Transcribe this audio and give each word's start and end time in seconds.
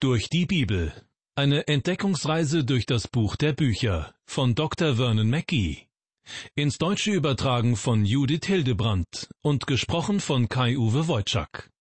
Durch 0.00 0.28
die 0.28 0.46
Bibel. 0.46 0.92
Eine 1.34 1.66
Entdeckungsreise 1.66 2.62
durch 2.64 2.86
das 2.86 3.08
Buch 3.08 3.34
der 3.34 3.52
Bücher 3.52 4.14
von 4.26 4.54
Dr. 4.54 4.94
Vernon 4.94 5.28
Mackey. 5.28 5.88
Ins 6.54 6.78
Deutsche 6.78 7.10
übertragen 7.10 7.74
von 7.74 8.04
Judith 8.04 8.46
Hildebrandt 8.46 9.28
und 9.42 9.66
gesprochen 9.66 10.20
von 10.20 10.48
Kai-Uwe 10.48 11.08
Wojczak. 11.08 11.72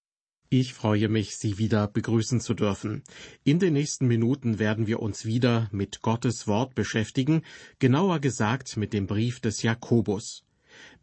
Ich 0.50 0.74
freue 0.74 1.10
mich, 1.10 1.38
Sie 1.38 1.60
wieder 1.60 1.88
begrüßen 1.88 2.42
zu 2.42 2.56
dürfen. 2.56 3.04
In 3.44 3.60
den 3.60 3.74
nächsten 3.74 4.08
Minuten 4.08 4.58
werden 4.58 4.88
wir 4.88 5.00
uns 5.00 5.26
wieder 5.26 5.70
mit 5.72 6.02
Gottes 6.02 6.48
Wort 6.48 6.74
beschäftigen, 6.74 7.44
genauer 7.78 8.20
gesagt 8.20 8.78
mit 8.78 8.94
dem 8.94 9.06
Brief 9.06 9.42
des 9.42 9.62
Jakobus. 9.62 10.44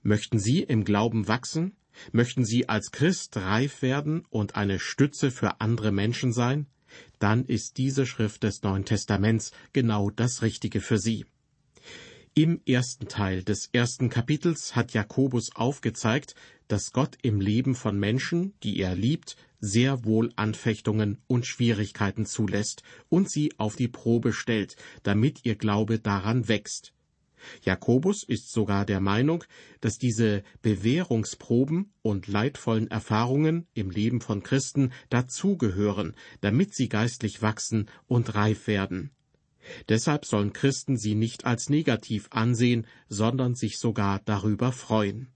Möchten 0.03 0.41
Sie 0.41 0.65
im 0.65 0.85
Glauben 0.85 1.29
wachsen? 1.29 1.77
Möchten 2.11 2.45
Sie 2.45 2.69
als 2.69 2.91
Christ 2.91 3.37
reif 3.37 3.83
werden 3.83 4.27
und 4.31 4.57
eine 4.57 4.81
Stütze 4.81 5.31
für 5.31 5.61
andere 5.61 5.93
Menschen 5.93 6.33
sein? 6.33 6.67
Dann 7.19 7.45
ist 7.47 7.79
diese 7.79 8.07
Schrift 8.07 8.43
des 8.43 8.63
Neuen 8.63 8.85
Testaments 8.85 9.53
genau 9.73 10.11
das 10.11 10.43
Richtige 10.43 10.81
für 10.81 10.99
Sie. 10.99 11.25
Im 12.37 12.61
ersten 12.67 13.07
Teil 13.07 13.45
des 13.45 13.69
ersten 13.73 14.09
Kapitels 14.09 14.75
hat 14.75 14.93
Jakobus 14.93 15.55
aufgezeigt, 15.55 16.35
dass 16.67 16.93
Gott 16.93 17.17
im 17.23 17.41
Leben 17.41 17.77
von 17.77 17.97
Menschen, 17.97 18.55
die 18.65 18.81
er 18.81 18.97
liebt, 18.97 19.37
sehr 19.61 20.05
wohl 20.05 20.33
Anfechtungen 20.35 21.19
und 21.27 21.47
Schwierigkeiten 21.47 22.27
zulässt 22.27 22.83
und 23.09 23.31
sie 23.31 23.53
auf 23.57 23.77
die 23.77 23.89
Probe 23.89 24.33
stellt, 24.33 24.77
damit 25.05 25.45
ihr 25.45 25.55
Glaube 25.55 26.01
daran 26.01 26.49
wächst. 26.49 26.93
Jakobus 27.63 28.23
ist 28.23 28.53
sogar 28.53 28.85
der 28.87 29.01
Meinung, 29.01 29.45
dass 29.81 29.99
diese 29.99 30.43
Bewährungsproben 30.63 31.93
und 32.03 32.27
leidvollen 32.27 32.91
Erfahrungen 32.91 33.67
im 33.75 33.91
Leben 33.91 34.21
von 34.21 34.43
Christen 34.43 34.93
dazugehören, 35.11 36.15
damit 36.41 36.75
sie 36.75 36.89
geistlich 36.89 37.43
wachsen 37.43 37.89
und 38.07 38.35
reif 38.35 38.67
werden. 38.67 39.11
Deshalb 39.89 40.25
sollen 40.25 40.53
Christen 40.53 40.97
sie 40.97 41.15
nicht 41.15 41.45
als 41.47 41.69
negativ 41.71 42.29
ansehen, 42.31 42.87
sondern 43.09 43.55
sich 43.55 43.79
sogar 43.79 44.21
darüber 44.25 44.73
freuen. 44.73 45.34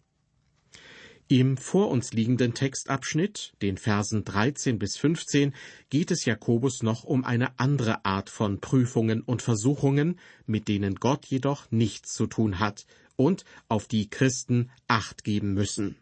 Im 1.30 1.58
vor 1.58 1.90
uns 1.90 2.14
liegenden 2.14 2.54
Textabschnitt, 2.54 3.52
den 3.60 3.76
Versen 3.76 4.24
13 4.24 4.78
bis 4.78 4.96
15, 4.96 5.54
geht 5.90 6.10
es 6.10 6.24
Jakobus 6.24 6.82
noch 6.82 7.04
um 7.04 7.22
eine 7.22 7.58
andere 7.58 8.06
Art 8.06 8.30
von 8.30 8.60
Prüfungen 8.60 9.20
und 9.20 9.42
Versuchungen, 9.42 10.18
mit 10.46 10.68
denen 10.68 10.94
Gott 10.94 11.26
jedoch 11.26 11.70
nichts 11.70 12.14
zu 12.14 12.28
tun 12.28 12.58
hat 12.60 12.86
und 13.16 13.44
auf 13.68 13.86
die 13.88 14.08
Christen 14.08 14.70
Acht 14.86 15.22
geben 15.22 15.52
müssen. 15.52 15.98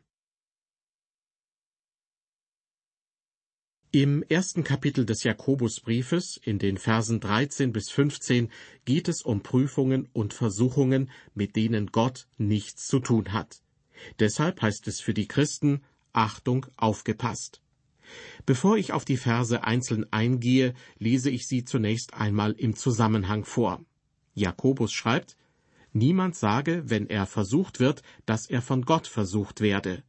Im 3.90 4.22
ersten 4.22 4.62
Kapitel 4.62 5.04
des 5.06 5.24
Jakobusbriefes, 5.24 6.38
in 6.40 6.60
den 6.60 6.78
Versen 6.78 7.18
13 7.18 7.72
bis 7.72 7.90
15, 7.90 8.52
geht 8.84 9.08
es 9.08 9.22
um 9.22 9.42
Prüfungen 9.42 10.08
und 10.12 10.34
Versuchungen, 10.34 11.10
mit 11.34 11.56
denen 11.56 11.88
Gott 11.88 12.28
nichts 12.38 12.86
zu 12.86 13.00
tun 13.00 13.32
hat. 13.32 13.60
Deshalb 14.18 14.62
heißt 14.62 14.88
es 14.88 15.00
für 15.00 15.14
die 15.14 15.28
Christen 15.28 15.82
Achtung, 16.12 16.66
aufgepasst. 16.76 17.60
Bevor 18.46 18.76
ich 18.76 18.92
auf 18.92 19.04
die 19.04 19.16
Verse 19.16 19.64
einzeln 19.64 20.10
eingehe, 20.12 20.74
lese 20.98 21.30
ich 21.30 21.46
sie 21.46 21.64
zunächst 21.64 22.14
einmal 22.14 22.52
im 22.52 22.74
Zusammenhang 22.74 23.44
vor. 23.44 23.84
Jakobus 24.34 24.92
schreibt, 24.92 25.36
Niemand 25.92 26.36
sage, 26.36 26.82
wenn 26.86 27.08
er 27.08 27.26
versucht 27.26 27.80
wird, 27.80 28.02
dass 28.26 28.46
er 28.50 28.60
von 28.60 28.82
Gott 28.82 29.06
versucht 29.06 29.60
werde. 29.60 30.02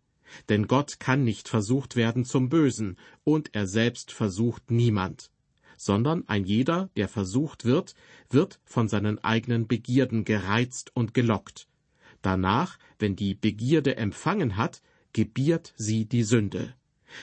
Denn 0.49 0.67
Gott 0.67 0.99
kann 0.99 1.23
nicht 1.23 1.47
versucht 1.47 1.95
werden 1.95 2.25
zum 2.25 2.49
Bösen, 2.49 2.97
und 3.23 3.55
er 3.55 3.67
selbst 3.67 4.11
versucht 4.11 4.69
niemand. 4.69 5.31
Sondern 5.77 6.27
ein 6.27 6.43
jeder, 6.43 6.89
der 6.97 7.07
versucht 7.07 7.63
wird, 7.63 7.95
wird 8.29 8.59
von 8.65 8.89
seinen 8.89 9.23
eigenen 9.23 9.67
Begierden 9.67 10.25
gereizt 10.25 10.91
und 10.93 11.13
gelockt. 11.13 11.67
Danach, 12.27 12.77
wenn 12.99 13.15
die 13.15 13.35
Begierde 13.35 13.95
empfangen 13.95 14.57
hat, 14.57 14.81
gebiert 15.13 15.73
sie 15.77 16.03
die 16.03 16.23
Sünde. 16.23 16.73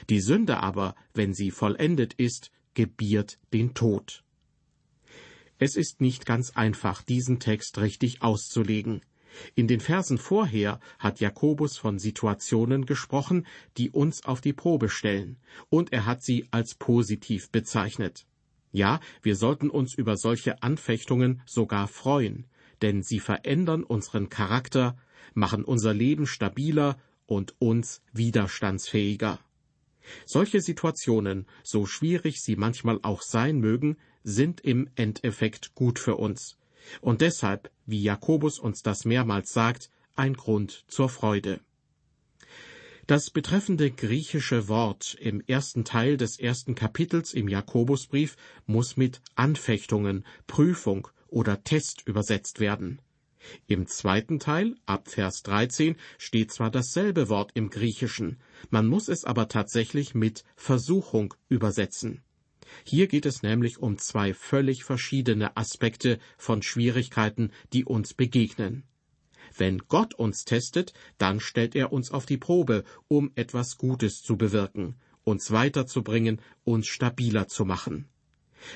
Die 0.09 0.23
Sünde 0.23 0.61
aber, 0.61 0.95
wenn 1.13 1.35
sie 1.35 1.51
vollendet 1.51 2.15
ist, 2.15 2.51
gebiert 2.73 3.39
den 3.53 3.75
Tod. 3.75 4.25
Es 5.59 5.77
ist 5.77 6.01
nicht 6.01 6.25
ganz 6.25 6.53
einfach, 6.57 7.03
diesen 7.03 7.39
Text 7.39 7.77
richtig 7.83 8.23
auszulegen. 8.23 9.03
In 9.55 9.69
den 9.69 9.81
Versen 9.81 10.17
vorher 10.17 10.81
hat 10.99 11.21
Jakobus 11.21 11.77
von 11.77 11.99
Situationen 11.99 12.87
gesprochen, 12.87 13.47
die 13.77 13.91
uns 13.91 14.25
auf 14.25 14.41
die 14.41 14.55
Probe 14.55 14.89
stellen, 14.89 15.37
und 15.69 15.93
er 15.93 16.07
hat 16.07 16.23
sie 16.23 16.49
als 16.51 16.77
positiv 16.77 17.51
bezeichnet. 17.51 18.25
Ja, 18.73 19.01
wir 19.21 19.37
sollten 19.37 19.69
uns 19.69 19.93
über 19.93 20.17
solche 20.17 20.63
Anfechtungen 20.63 21.43
sogar 21.45 21.89
freuen, 21.89 22.47
denn 22.83 23.03
sie 23.03 23.21
verändern 23.21 23.83
unseren 23.83 24.29
Charakter, 24.29 24.97
machen 25.33 25.65
unser 25.65 25.95
Leben 25.95 26.27
stabiler 26.27 26.99
und 27.27 27.55
uns 27.59 28.03
widerstandsfähiger. 28.13 29.39
Solche 30.27 30.61
Situationen, 30.61 31.47
so 31.63 31.87
schwierig 31.87 32.43
sie 32.43 32.57
manchmal 32.57 32.99
auch 33.03 33.23
sein 33.23 33.59
mögen, 33.59 33.97
sind 34.23 34.61
im 34.61 34.91
Endeffekt 34.97 35.75
gut 35.75 35.99
für 35.99 36.17
uns. 36.17 36.59
Und 37.01 37.21
deshalb, 37.23 37.71
wie 37.87 38.03
Jakobus 38.03 38.59
uns 38.59 38.83
das 38.83 39.05
mehrmals 39.05 39.53
sagt, 39.53 39.91
ein 40.15 40.35
Grund 40.35 40.85
zur 40.89 41.09
Freude. 41.09 41.61
Das 43.07 43.31
betreffende 43.31 43.91
griechische 43.91 44.69
Wort 44.69 45.15
im 45.21 45.43
ersten 45.47 45.85
Teil 45.85 46.17
des 46.17 46.39
ersten 46.39 46.75
Kapitels 46.75 47.35
im 47.35 47.49
Jakobusbrief 47.49 48.37
muss 48.65 48.97
mit 48.97 49.21
Anfechtungen, 49.35 50.25
Prüfung 50.47 51.09
oder 51.29 51.63
Test 51.65 52.03
übersetzt 52.07 52.61
werden. 52.61 53.03
Im 53.67 53.87
zweiten 53.87 54.39
Teil, 54.39 54.75
ab 54.87 55.09
Vers 55.09 55.43
13, 55.43 55.97
steht 56.19 56.53
zwar 56.53 56.71
dasselbe 56.71 57.29
Wort 57.29 57.51
im 57.55 57.71
Griechischen, 57.71 58.39
man 58.71 58.87
muss 58.87 59.09
es 59.09 59.25
aber 59.25 59.49
tatsächlich 59.49 60.15
mit 60.15 60.45
Versuchung 60.57 61.35
übersetzen. 61.49 62.23
Hier 62.85 63.07
geht 63.07 63.27
es 63.27 63.43
nämlich 63.43 63.79
um 63.79 63.99
zwei 63.99 64.35
völlig 64.35 64.85
verschiedene 64.85 65.57
Aspekte 65.57 66.19
von 66.39 66.63
Schwierigkeiten, 66.63 67.51
die 67.73 67.85
uns 67.85 68.15
begegnen. 68.15 68.85
Wenn 69.57 69.79
Gott 69.89 70.15
uns 70.15 70.45
testet, 70.45 70.93
dann 71.19 71.41
stellt 71.41 71.75
er 71.77 71.93
uns 71.93 72.11
auf 72.11 72.27
die 72.27 72.39
Probe, 72.39 72.85
um 73.09 73.31
etwas 73.35 73.77
Gutes 73.77 74.23
zu 74.23 74.37
bewirken, 74.37 74.97
uns 75.23 75.51
weiterzubringen, 75.51 76.41
uns 76.65 76.87
stabiler 76.87 77.47
zu 77.47 77.65
machen. 77.65 78.09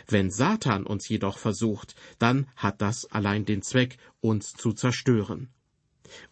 Wenn 0.07 0.31
Satan 0.31 0.85
uns 0.85 1.09
jedoch 1.09 1.39
versucht, 1.39 1.95
dann 2.19 2.47
hat 2.57 2.81
das 2.81 3.07
allein 3.07 3.45
den 3.45 3.63
Zweck, 3.63 3.99
uns 4.21 4.53
zu 4.53 4.73
zerstören. 4.73 5.49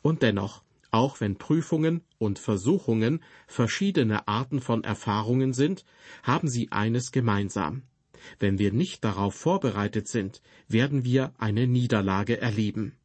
Und 0.02 0.22
dennoch, 0.22 0.62
auch 0.90 1.20
wenn 1.20 1.36
Prüfungen 1.36 2.02
und 2.18 2.38
Versuchungen 2.38 3.22
verschiedene 3.46 4.28
Arten 4.28 4.60
von 4.60 4.84
Erfahrungen 4.84 5.52
sind, 5.52 5.84
haben 6.22 6.48
sie 6.48 6.72
eines 6.72 7.12
gemeinsam. 7.12 7.82
Wenn 8.38 8.58
wir 8.58 8.72
nicht 8.72 9.04
darauf 9.04 9.34
vorbereitet 9.34 10.08
sind, 10.08 10.42
werden 10.68 11.04
wir 11.04 11.32
eine 11.38 11.66
Niederlage 11.66 12.40
erleben. 12.40 12.96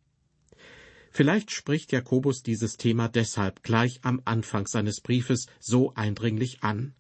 Vielleicht 1.12 1.52
spricht 1.52 1.92
Jakobus 1.92 2.42
dieses 2.42 2.78
Thema 2.78 3.10
deshalb 3.10 3.64
gleich 3.64 4.00
am 4.04 4.22
Anfang 4.24 4.66
seines 4.68 5.02
Briefes 5.02 5.48
so 5.60 5.94
eindringlich 5.94 6.64
an. 6.64 6.94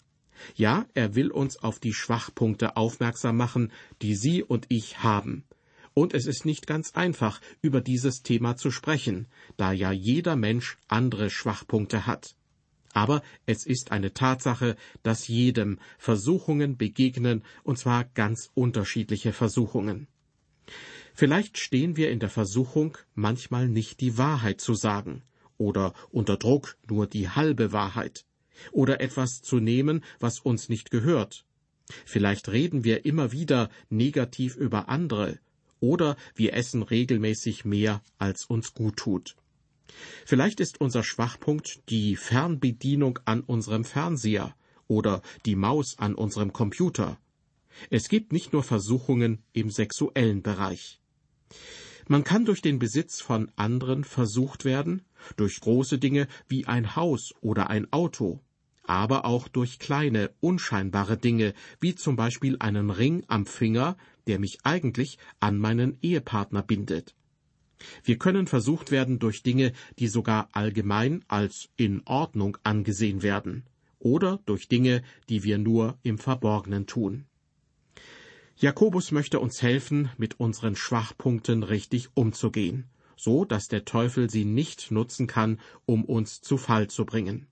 Ja, 0.56 0.86
er 0.94 1.16
will 1.16 1.32
uns 1.32 1.58
auf 1.58 1.80
die 1.80 1.94
Schwachpunkte 1.94 2.78
aufmerksam 2.78 3.38
machen, 3.38 3.72
die 4.02 4.16
Sie 4.16 4.44
und 4.44 4.66
ich 4.70 5.04
haben. 5.04 5.44
Und 5.94 6.14
es 6.14 6.26
ist 6.26 6.46
nicht 6.46 6.68
ganz 6.68 6.92
einfach, 6.94 7.42
über 7.62 7.82
dieses 7.82 8.24
Thema 8.24 8.56
zu 8.56 8.72
sprechen, 8.72 9.28
da 9.58 9.72
ja 9.72 9.92
jeder 9.92 10.36
Mensch 10.36 10.78
andere 10.88 11.30
Schwachpunkte 11.30 12.06
hat. 12.06 12.36
Aber 12.94 13.22
es 13.46 13.66
ist 13.66 13.92
eine 13.92 14.14
Tatsache, 14.14 14.76
dass 15.04 15.28
jedem 15.28 15.80
Versuchungen 15.98 16.78
begegnen, 16.78 17.44
und 17.64 17.78
zwar 17.78 18.06
ganz 18.06 18.50
unterschiedliche 18.54 19.34
Versuchungen. 19.34 20.08
Vielleicht 21.14 21.58
stehen 21.58 21.98
wir 21.98 22.10
in 22.10 22.20
der 22.20 22.30
Versuchung, 22.30 22.98
manchmal 23.14 23.68
nicht 23.68 24.02
die 24.02 24.18
Wahrheit 24.18 24.62
zu 24.62 24.74
sagen, 24.74 25.24
oder 25.58 25.94
unter 26.10 26.38
Druck 26.38 26.78
nur 26.90 27.08
die 27.08 27.30
halbe 27.30 27.72
Wahrheit 27.72 28.26
oder 28.72 29.02
etwas 29.02 29.42
zu 29.42 29.60
nehmen, 29.60 30.04
was 30.20 30.40
uns 30.40 30.70
nicht 30.70 30.92
gehört. 30.92 31.46
Vielleicht 32.06 32.50
reden 32.50 32.84
wir 32.84 33.06
immer 33.06 33.32
wieder 33.32 33.70
negativ 33.90 34.56
über 34.56 34.90
andere, 34.90 35.40
oder 35.80 36.16
wir 36.36 36.54
essen 36.54 36.84
regelmäßig 36.84 37.66
mehr, 37.66 38.02
als 38.18 38.46
uns 38.46 38.74
gut 38.74 38.98
tut. 38.98 39.36
Vielleicht 40.26 40.60
ist 40.60 40.80
unser 40.80 41.04
Schwachpunkt 41.04 41.82
die 41.90 42.16
Fernbedienung 42.16 43.20
an 43.26 43.42
unserem 43.42 43.84
Fernseher 43.84 44.56
oder 44.88 45.22
die 45.46 45.56
Maus 45.56 45.98
an 45.98 46.16
unserem 46.16 46.54
Computer. 46.54 47.20
Es 47.90 48.10
gibt 48.10 48.32
nicht 48.32 48.54
nur 48.54 48.64
Versuchungen 48.64 49.44
im 49.54 49.70
sexuellen 49.70 50.42
Bereich. 50.42 51.00
Man 52.08 52.24
kann 52.24 52.46
durch 52.46 52.62
den 52.62 52.80
Besitz 52.80 53.22
von 53.22 53.52
anderen 53.56 54.04
versucht 54.04 54.66
werden, 54.66 55.04
durch 55.38 55.60
große 55.60 55.98
Dinge 55.98 56.28
wie 56.48 56.66
ein 56.66 56.96
Haus 56.96 57.34
oder 57.42 57.70
ein 57.70 57.92
Auto, 57.92 58.42
aber 58.84 59.26
auch 59.26 59.48
durch 59.48 59.80
kleine, 59.80 60.32
unscheinbare 60.40 61.18
Dinge, 61.18 61.54
wie 61.80 61.96
zum 61.96 62.16
Beispiel 62.16 62.58
einen 62.60 62.90
Ring 62.90 63.24
am 63.28 63.46
Finger, 63.46 63.98
der 64.28 64.40
mich 64.40 64.60
eigentlich 64.64 65.18
an 65.40 65.58
meinen 65.58 65.98
Ehepartner 66.02 66.62
bindet. 66.62 67.16
Wir 68.04 68.18
können 68.18 68.48
versucht 68.48 68.92
werden 68.92 69.20
durch 69.20 69.44
Dinge, 69.44 69.74
die 69.98 70.08
sogar 70.08 70.50
allgemein 70.52 71.24
als 71.28 71.70
in 71.78 72.02
Ordnung 72.06 72.58
angesehen 72.64 73.24
werden, 73.24 73.64
oder 74.00 74.40
durch 74.46 74.68
Dinge, 74.68 75.04
die 75.30 75.44
wir 75.44 75.58
nur 75.58 75.98
im 76.04 76.18
Verborgenen 76.18 76.86
tun. 76.86 77.26
Jakobus 78.58 79.12
möchte 79.12 79.40
uns 79.40 79.64
helfen, 79.64 80.12
mit 80.18 80.40
unseren 80.40 80.76
Schwachpunkten 80.76 81.64
richtig 81.64 82.10
umzugehen, 82.14 82.91
so 83.22 83.46
dass 83.46 83.68
der 83.68 83.86
Teufel 83.86 84.32
sie 84.32 84.46
nicht 84.46 84.90
nutzen 84.90 85.28
kann, 85.28 85.60
um 85.86 86.04
uns 86.04 86.42
zu 86.42 86.58
Fall 86.58 86.88
zu 86.88 87.06
bringen. 87.06 87.46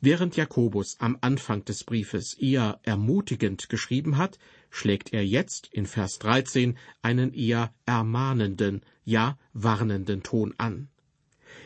Während 0.00 0.36
Jakobus 0.36 0.96
am 1.00 1.18
Anfang 1.20 1.64
des 1.66 1.84
Briefes 1.84 2.32
eher 2.34 2.80
ermutigend 2.82 3.68
geschrieben 3.68 4.16
hat, 4.16 4.38
schlägt 4.70 5.12
er 5.12 5.24
jetzt 5.24 5.68
in 5.68 5.84
Vers 5.84 6.18
13 6.18 6.78
einen 7.02 7.34
eher 7.34 7.74
ermahnenden, 7.84 8.82
ja 9.04 9.38
warnenden 9.52 10.22
Ton 10.22 10.54
an. 10.56 10.88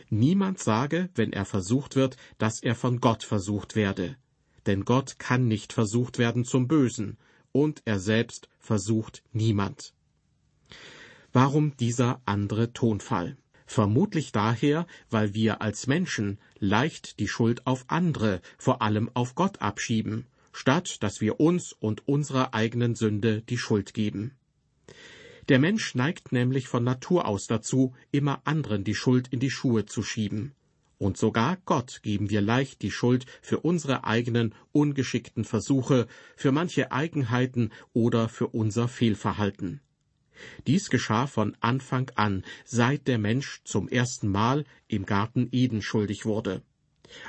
Niemand 0.09 0.59
sage, 0.59 1.09
wenn 1.15 1.31
er 1.31 1.45
versucht 1.45 1.95
wird, 1.95 2.17
dass 2.37 2.61
er 2.61 2.75
von 2.75 2.99
Gott 2.99 3.23
versucht 3.23 3.75
werde. 3.75 4.17
Denn 4.65 4.83
Gott 4.83 5.19
kann 5.19 5.47
nicht 5.47 5.71
versucht 5.71 6.17
werden 6.17 6.43
zum 6.43 6.67
Bösen, 6.67 7.17
und 7.51 7.81
er 7.85 7.99
selbst 7.99 8.49
versucht 8.59 9.23
niemand. 9.31 9.93
Warum 11.31 11.77
dieser 11.77 12.21
andere 12.25 12.73
Tonfall? 12.73 13.37
Vermutlich 13.67 14.31
daher, 14.31 14.87
weil 15.11 15.35
wir 15.35 15.61
als 15.61 15.85
Menschen 15.85 16.39
leicht 16.57 17.19
die 17.19 17.27
Schuld 17.27 17.67
auf 17.67 17.85
andere, 17.87 18.41
vor 18.57 18.81
allem 18.81 19.11
auf 19.13 19.35
Gott 19.35 19.61
abschieben, 19.61 20.25
statt 20.51 21.03
dass 21.03 21.21
wir 21.21 21.39
uns 21.39 21.73
und 21.73 22.07
unserer 22.07 22.55
eigenen 22.55 22.95
Sünde 22.95 23.43
die 23.43 23.59
Schuld 23.59 23.93
geben. 23.93 24.31
Der 25.49 25.59
Mensch 25.59 25.93
neigt 25.93 26.31
nämlich 26.31 26.67
von 26.67 26.83
Natur 26.83 27.27
aus 27.27 27.45
dazu, 27.45 27.93
immer 28.11 28.41
anderen 28.45 28.83
die 28.83 28.95
Schuld 28.95 29.27
in 29.27 29.39
die 29.39 29.51
Schuhe 29.51 29.85
zu 29.85 30.01
schieben. 30.01 30.53
Und 30.97 31.17
sogar 31.17 31.57
Gott 31.65 32.01
geben 32.01 32.31
wir 32.31 32.41
leicht 32.41 32.81
die 32.81 32.91
Schuld 32.91 33.27
für 33.41 33.59
unsere 33.59 34.03
eigenen 34.03 34.55
ungeschickten 34.71 35.45
Versuche, 35.45 36.07
für 36.35 36.51
manche 36.51 36.91
Eigenheiten 36.91 37.71
oder 37.93 38.29
für 38.29 38.47
unser 38.47 38.87
Fehlverhalten. 38.87 39.79
Dies 40.67 40.89
geschah 40.89 41.27
von 41.27 41.55
Anfang 41.59 42.11
an, 42.15 42.43
seit 42.65 43.07
der 43.07 43.17
Mensch 43.17 43.61
zum 43.63 43.87
ersten 43.87 44.29
Mal 44.29 44.65
im 44.87 45.05
Garten 45.05 45.49
Eden 45.51 45.81
schuldig 45.81 46.25
wurde. 46.25 46.61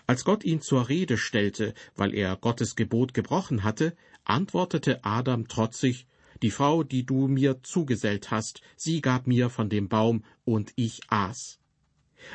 Als 0.06 0.24
Gott 0.24 0.44
ihn 0.44 0.60
zur 0.60 0.88
Rede 0.88 1.16
stellte, 1.16 1.74
weil 1.96 2.14
er 2.14 2.36
Gottes 2.36 2.76
Gebot 2.76 3.14
gebrochen 3.14 3.64
hatte, 3.64 3.96
antwortete 4.24 5.04
Adam 5.04 5.48
trotzig 5.48 6.06
Die 6.42 6.50
Frau, 6.50 6.82
die 6.82 7.04
du 7.04 7.28
mir 7.28 7.62
zugesellt 7.62 8.30
hast, 8.30 8.60
sie 8.76 9.00
gab 9.00 9.26
mir 9.26 9.50
von 9.50 9.68
dem 9.68 9.88
Baum, 9.88 10.24
und 10.44 10.72
ich 10.76 11.00
aß. 11.08 11.58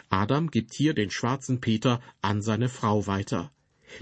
Adam 0.10 0.50
gibt 0.50 0.74
hier 0.74 0.94
den 0.94 1.12
schwarzen 1.12 1.62
Peter 1.62 2.02
an 2.22 2.42
seine 2.42 2.70
Frau 2.70 3.08
weiter. 3.08 3.52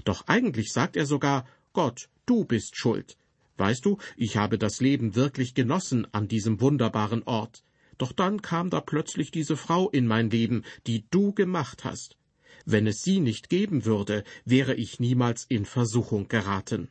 Doch 0.04 0.26
eigentlich 0.26 0.72
sagt 0.72 0.96
er 0.96 1.06
sogar 1.06 1.46
Gott, 1.72 2.08
du 2.26 2.44
bist 2.44 2.76
schuld, 2.76 3.16
Weißt 3.56 3.84
du, 3.84 3.98
ich 4.16 4.36
habe 4.36 4.58
das 4.58 4.80
Leben 4.80 5.14
wirklich 5.14 5.54
genossen 5.54 6.06
an 6.12 6.28
diesem 6.28 6.60
wunderbaren 6.60 7.22
Ort. 7.24 7.64
Doch 7.98 8.12
dann 8.12 8.42
kam 8.42 8.70
da 8.70 8.80
plötzlich 8.80 9.30
diese 9.30 9.56
Frau 9.56 9.88
in 9.90 10.06
mein 10.06 10.30
Leben, 10.30 10.64
die 10.86 11.04
du 11.10 11.32
gemacht 11.32 11.84
hast. 11.84 12.16
Wenn 12.64 12.86
es 12.86 13.02
sie 13.02 13.20
nicht 13.20 13.48
geben 13.48 13.84
würde, 13.84 14.24
wäre 14.44 14.74
ich 14.74 14.98
niemals 14.98 15.44
in 15.44 15.64
Versuchung 15.64 16.28
geraten. 16.28 16.88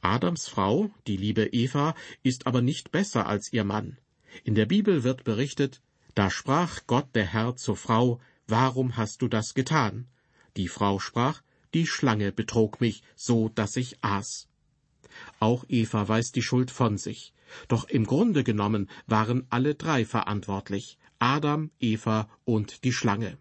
Adams 0.00 0.48
Frau, 0.48 0.90
die 1.06 1.16
liebe 1.16 1.46
Eva, 1.46 1.94
ist 2.22 2.46
aber 2.46 2.62
nicht 2.62 2.90
besser 2.90 3.26
als 3.26 3.52
ihr 3.52 3.64
Mann. 3.64 3.98
In 4.44 4.54
der 4.54 4.66
Bibel 4.66 5.04
wird 5.04 5.24
berichtet, 5.24 5.82
da 6.14 6.30
sprach 6.30 6.80
Gott 6.86 7.14
der 7.14 7.26
Herr 7.26 7.56
zur 7.56 7.76
Frau, 7.76 8.20
Warum 8.46 8.96
hast 8.96 9.22
du 9.22 9.28
das 9.28 9.54
getan? 9.54 10.08
Die 10.56 10.68
Frau 10.68 10.98
sprach, 10.98 11.42
Die 11.72 11.86
Schlange 11.86 12.32
betrog 12.32 12.80
mich, 12.80 13.02
so 13.14 13.48
dass 13.48 13.76
ich 13.76 13.96
aß. 14.02 14.48
Auch 15.42 15.64
Eva 15.68 16.06
weist 16.06 16.36
die 16.36 16.42
Schuld 16.48 16.70
von 16.70 16.98
sich. 16.98 17.34
Doch 17.66 17.88
im 17.88 18.06
Grunde 18.06 18.44
genommen 18.44 18.88
waren 19.08 19.44
alle 19.50 19.74
drei 19.74 20.04
verantwortlich 20.04 20.98
Adam, 21.18 21.72
Eva 21.80 22.28
und 22.44 22.84
die 22.84 22.92
Schlange. 22.92 23.38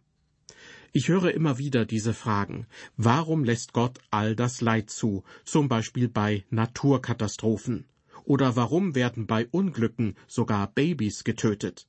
Ich 0.94 1.10
höre 1.10 1.32
immer 1.32 1.60
wieder 1.60 1.86
diese 1.86 2.16
Fragen. 2.16 2.66
Warum 2.98 3.44
lässt 3.44 3.74
Gott 3.74 4.00
all 4.10 4.36
das 4.36 4.62
Leid 4.62 4.90
zu, 4.90 5.24
zum 5.46 5.70
Beispiel 5.70 6.10
bei 6.10 6.44
Naturkatastrophen? 6.50 7.86
Oder 8.24 8.56
warum 8.56 8.96
werden 8.96 9.28
bei 9.28 9.48
Unglücken 9.52 10.16
sogar 10.28 10.72
Babys 10.74 11.24
getötet? 11.24 11.86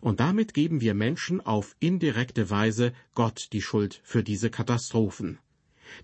Und 0.00 0.18
damit 0.20 0.54
geben 0.54 0.80
wir 0.80 0.94
Menschen 0.94 1.42
auf 1.42 1.76
indirekte 1.78 2.48
Weise 2.48 2.94
Gott 3.14 3.48
die 3.52 3.60
Schuld 3.60 4.00
für 4.02 4.22
diese 4.22 4.48
Katastrophen. 4.48 5.38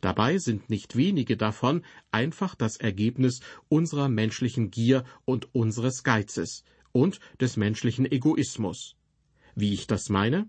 Dabei 0.00 0.38
sind 0.38 0.70
nicht 0.70 0.96
wenige 0.96 1.36
davon 1.36 1.82
einfach 2.10 2.54
das 2.54 2.76
Ergebnis 2.76 3.40
unserer 3.68 4.08
menschlichen 4.08 4.70
Gier 4.70 5.04
und 5.24 5.54
unseres 5.54 6.02
Geizes 6.02 6.64
und 6.92 7.20
des 7.40 7.56
menschlichen 7.56 8.10
Egoismus. 8.10 8.96
Wie 9.54 9.72
ich 9.72 9.86
das 9.86 10.08
meine? 10.08 10.48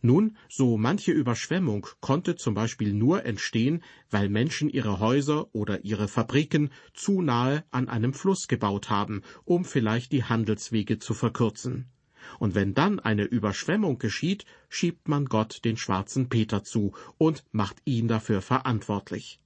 Nun, 0.00 0.36
so 0.48 0.78
manche 0.78 1.12
Überschwemmung 1.12 1.86
konnte 2.00 2.36
zum 2.36 2.54
Beispiel 2.54 2.94
nur 2.94 3.24
entstehen, 3.24 3.82
weil 4.10 4.28
Menschen 4.28 4.70
ihre 4.70 4.98
Häuser 4.98 5.54
oder 5.54 5.84
ihre 5.84 6.08
Fabriken 6.08 6.70
zu 6.94 7.20
nahe 7.20 7.64
an 7.70 7.88
einem 7.88 8.14
Fluss 8.14 8.48
gebaut 8.48 8.88
haben, 8.88 9.22
um 9.44 9.64
vielleicht 9.64 10.12
die 10.12 10.24
Handelswege 10.24 10.98
zu 10.98 11.14
verkürzen. 11.14 11.90
Und 12.38 12.54
wenn 12.54 12.74
dann 12.74 13.00
eine 13.00 13.24
Überschwemmung 13.24 13.98
geschieht, 13.98 14.44
schiebt 14.68 15.08
man 15.08 15.26
Gott 15.26 15.64
den 15.64 15.76
schwarzen 15.76 16.28
Peter 16.28 16.64
zu 16.64 16.92
und 17.16 17.44
macht 17.52 17.76
ihn 17.84 18.08
dafür 18.08 18.42
verantwortlich. 18.42 19.40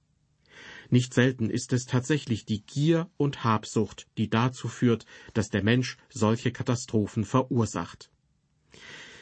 Nicht 0.89 1.13
selten 1.13 1.49
ist 1.49 1.73
es 1.73 1.85
tatsächlich 1.85 2.45
die 2.45 2.63
Gier 2.63 3.09
und 3.17 3.43
Habsucht, 3.43 4.07
die 4.17 4.29
dazu 4.29 4.67
führt, 4.67 5.05
dass 5.33 5.49
der 5.49 5.63
Mensch 5.63 5.97
solche 6.09 6.51
Katastrophen 6.51 7.25
verursacht. 7.25 8.11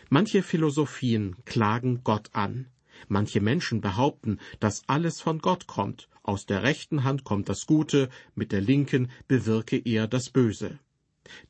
Manche 0.09 0.44
Philosophien 0.44 1.38
klagen 1.45 2.03
Gott 2.03 2.30
an. 2.33 2.68
Manche 3.07 3.39
Menschen 3.39 3.80
behaupten, 3.80 4.39
dass 4.59 4.83
alles 4.88 5.21
von 5.21 5.39
Gott 5.39 5.68
kommt. 5.68 6.09
Aus 6.24 6.45
der 6.45 6.63
rechten 6.63 7.03
Hand 7.03 7.24
kommt 7.24 7.50
das 7.50 7.65
Gute, 7.65 8.09
mit 8.36 8.51
der 8.51 8.62
linken 8.62 9.09
bewirke 9.27 9.77
er 9.77 10.07
das 10.07 10.30
Böse. 10.30 10.80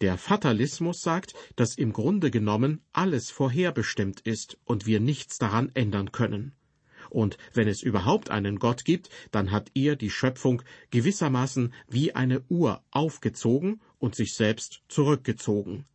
Der 0.02 0.18
Fatalismus 0.18 1.02
sagt, 1.02 1.34
dass 1.56 1.78
im 1.78 1.94
Grunde 1.94 2.32
genommen 2.32 2.82
alles 2.92 3.32
vorherbestimmt 3.32 4.22
ist 4.22 4.58
und 4.66 4.86
wir 4.86 5.00
nichts 5.00 5.38
daran 5.38 5.72
ändern 5.74 6.12
können. 6.12 6.54
Und 7.10 7.38
wenn 7.54 7.68
es 7.68 7.82
überhaupt 7.82 8.30
einen 8.30 8.60
Gott 8.60 8.86
gibt, 8.86 9.10
dann 9.32 9.52
hat 9.52 9.72
er 9.74 9.96
die 9.96 10.10
Schöpfung 10.10 10.62
gewissermaßen 10.92 11.74
wie 11.88 12.16
eine 12.16 12.42
Uhr 12.48 12.84
aufgezogen 12.92 13.82
und 13.98 14.16
sich 14.16 14.34
selbst 14.34 14.82
zurückgezogen. 14.88 15.86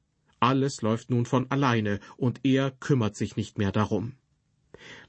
Alles 0.40 0.82
läuft 0.82 1.10
nun 1.10 1.24
von 1.24 1.50
alleine, 1.50 2.00
und 2.16 2.40
er 2.44 2.70
kümmert 2.70 3.16
sich 3.16 3.36
nicht 3.36 3.56
mehr 3.56 3.72
darum. 3.72 4.16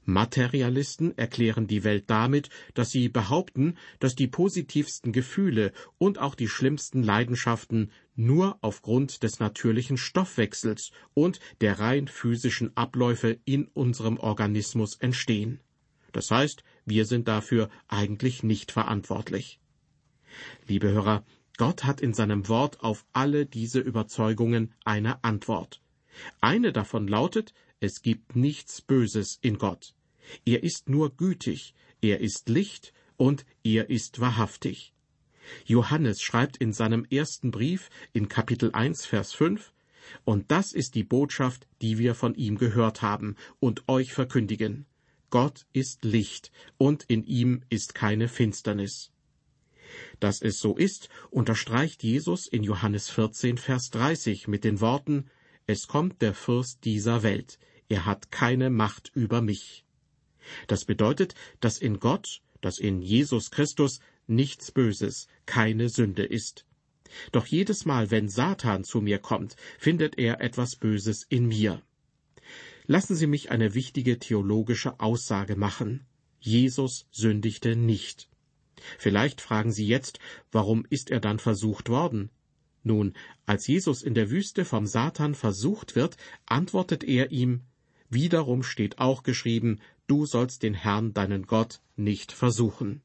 Materialisten 0.04 1.16
erklären 1.16 1.66
die 1.66 1.84
Welt 1.84 2.04
damit, 2.08 2.50
dass 2.74 2.90
sie 2.90 3.08
behaupten, 3.08 3.76
dass 3.98 4.14
die 4.14 4.26
positivsten 4.26 5.12
Gefühle 5.12 5.72
und 5.98 6.18
auch 6.18 6.34
die 6.34 6.48
schlimmsten 6.48 7.02
Leidenschaften 7.02 7.90
nur 8.14 8.58
aufgrund 8.62 9.22
des 9.22 9.38
natürlichen 9.38 9.96
Stoffwechsels 9.96 10.90
und 11.14 11.40
der 11.60 11.78
rein 11.78 12.08
physischen 12.08 12.76
Abläufe 12.76 13.38
in 13.44 13.66
unserem 13.68 14.18
Organismus 14.18 14.96
entstehen. 14.96 15.60
Das 16.12 16.30
heißt, 16.30 16.64
wir 16.84 17.04
sind 17.04 17.28
dafür 17.28 17.68
eigentlich 17.86 18.42
nicht 18.42 18.72
verantwortlich. 18.72 19.60
Liebe 20.66 20.90
Hörer, 20.90 21.24
Gott 21.58 21.84
hat 21.84 22.00
in 22.00 22.14
seinem 22.14 22.48
Wort 22.48 22.80
auf 22.82 23.04
alle 23.12 23.44
diese 23.44 23.80
Überzeugungen 23.80 24.74
eine 24.84 25.22
Antwort. 25.24 25.82
Eine 26.40 26.72
davon 26.72 27.08
lautet, 27.08 27.52
es 27.80 28.02
gibt 28.02 28.36
nichts 28.36 28.80
Böses 28.80 29.38
in 29.40 29.58
Gott. 29.58 29.94
Er 30.44 30.62
ist 30.62 30.88
nur 30.88 31.16
gütig, 31.16 31.74
er 32.00 32.20
ist 32.20 32.48
Licht 32.48 32.92
und 33.16 33.46
er 33.62 33.90
ist 33.90 34.20
wahrhaftig. 34.20 34.92
Johannes 35.64 36.20
schreibt 36.20 36.58
in 36.58 36.72
seinem 36.72 37.06
ersten 37.10 37.50
Brief 37.50 37.88
in 38.12 38.28
Kapitel 38.28 38.70
1, 38.72 39.06
Vers 39.06 39.32
5, 39.32 39.72
und 40.24 40.50
das 40.50 40.72
ist 40.72 40.94
die 40.94 41.04
Botschaft, 41.04 41.66
die 41.82 41.98
wir 41.98 42.14
von 42.14 42.34
ihm 42.34 42.58
gehört 42.58 43.02
haben 43.02 43.36
und 43.60 43.88
euch 43.88 44.12
verkündigen. 44.12 44.86
Gott 45.30 45.66
ist 45.72 46.04
Licht, 46.04 46.50
und 46.78 47.04
in 47.04 47.24
ihm 47.24 47.62
ist 47.68 47.94
keine 47.94 48.28
Finsternis. 48.28 49.12
Dass 50.20 50.42
es 50.42 50.58
so 50.58 50.76
ist, 50.76 51.08
unterstreicht 51.30 52.02
Jesus 52.02 52.46
in 52.46 52.62
Johannes 52.62 53.10
14, 53.10 53.58
Vers 53.58 53.90
30 53.90 54.48
mit 54.48 54.64
den 54.64 54.80
Worten, 54.80 55.30
Es 55.68 55.86
kommt 55.86 56.20
der 56.20 56.34
Fürst 56.34 56.84
dieser 56.84 57.22
Welt, 57.22 57.60
er 57.88 58.06
hat 58.06 58.32
keine 58.32 58.70
Macht 58.70 59.12
über 59.14 59.40
mich. 59.40 59.84
Das 60.66 60.84
bedeutet, 60.84 61.36
dass 61.60 61.78
in 61.78 62.00
Gott 62.00 62.40
dass 62.60 62.78
in 62.78 63.02
Jesus 63.02 63.50
Christus 63.50 64.00
nichts 64.26 64.72
Böses, 64.72 65.28
keine 65.46 65.88
Sünde 65.88 66.24
ist. 66.24 66.64
Doch 67.32 67.46
jedes 67.46 67.84
Mal, 67.86 68.10
wenn 68.10 68.28
Satan 68.28 68.84
zu 68.84 69.00
mir 69.00 69.18
kommt, 69.18 69.56
findet 69.78 70.18
er 70.18 70.40
etwas 70.40 70.76
Böses 70.76 71.24
in 71.28 71.46
mir. 71.46 71.82
Lassen 72.86 73.14
Sie 73.14 73.26
mich 73.26 73.50
eine 73.50 73.74
wichtige 73.74 74.18
theologische 74.18 75.00
Aussage 75.00 75.56
machen. 75.56 76.06
Jesus 76.40 77.06
sündigte 77.10 77.76
nicht. 77.76 78.28
Vielleicht 78.98 79.40
fragen 79.40 79.72
Sie 79.72 79.86
jetzt, 79.86 80.18
warum 80.52 80.86
ist 80.88 81.10
er 81.10 81.20
dann 81.20 81.38
versucht 81.38 81.88
worden? 81.88 82.30
Nun, 82.82 83.14
als 83.46 83.66
Jesus 83.66 84.02
in 84.02 84.14
der 84.14 84.30
Wüste 84.30 84.64
vom 84.64 84.86
Satan 84.86 85.34
versucht 85.34 85.96
wird, 85.96 86.16
antwortet 86.46 87.04
er 87.04 87.32
ihm, 87.32 87.62
wiederum 88.08 88.62
steht 88.62 88.98
auch 88.98 89.22
geschrieben, 89.22 89.80
du 90.06 90.26
sollst 90.26 90.62
den 90.62 90.74
Herrn 90.74 91.12
deinen 91.12 91.46
Gott 91.46 91.80
nicht 91.96 92.32
versuchen. 92.32 93.02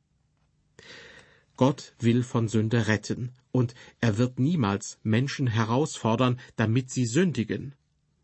Gott 1.56 1.94
will 2.00 2.24
von 2.24 2.48
Sünde 2.48 2.88
retten, 2.88 3.32
und 3.52 3.76
er 4.00 4.18
wird 4.18 4.40
niemals 4.40 5.00
Menschen 5.04 5.48
herausfordern, 5.48 6.40
damit 6.56 6.90
sie 6.90 7.06
sündigen. 7.06 7.76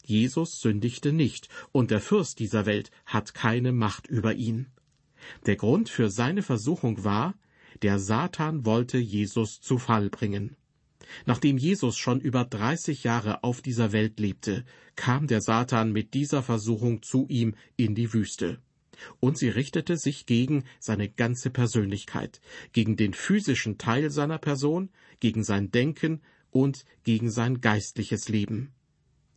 Jesus 0.04 0.60
sündigte 0.60 1.14
nicht, 1.14 1.50
und 1.72 1.92
der 1.92 2.02
Fürst 2.02 2.40
dieser 2.40 2.66
Welt 2.66 2.90
hat 3.06 3.36
keine 3.36 3.72
Macht 3.72 4.08
über 4.08 4.34
ihn. 4.34 4.68
Der 5.46 5.56
Grund 5.56 5.90
für 5.90 6.10
seine 6.10 6.42
Versuchung 6.42 7.04
war, 7.04 7.36
der 7.84 8.00
Satan 8.00 8.66
wollte 8.66 8.98
Jesus 8.98 9.62
zu 9.62 9.78
Fall 9.78 10.10
bringen. 10.10 10.56
Nachdem 11.26 11.58
Jesus 11.58 11.98
schon 11.98 12.20
über 12.20 12.46
dreißig 12.46 13.04
Jahre 13.04 13.44
auf 13.44 13.62
dieser 13.62 13.92
Welt 13.92 14.20
lebte, 14.20 14.66
kam 14.96 15.28
der 15.28 15.42
Satan 15.42 15.92
mit 15.92 16.14
dieser 16.14 16.44
Versuchung 16.44 17.02
zu 17.02 17.26
ihm 17.30 17.56
in 17.78 17.96
die 17.96 18.14
Wüste. 18.14 18.60
Und 19.20 19.38
sie 19.38 19.50
richtete 19.50 19.98
sich 19.98 20.26
gegen 20.26 20.66
seine 20.80 21.10
ganze 21.10 21.50
Persönlichkeit, 21.50 22.42
gegen 22.74 22.98
den 22.98 23.14
physischen 23.14 23.78
Teil 23.78 24.12
seiner 24.12 24.38
Person, 24.38 24.90
gegen 25.20 25.44
sein 25.44 25.72
Denken 25.72 26.22
und 26.52 26.86
gegen 27.04 27.32
sein 27.32 27.62
geistliches 27.62 28.28
Leben. 28.30 28.74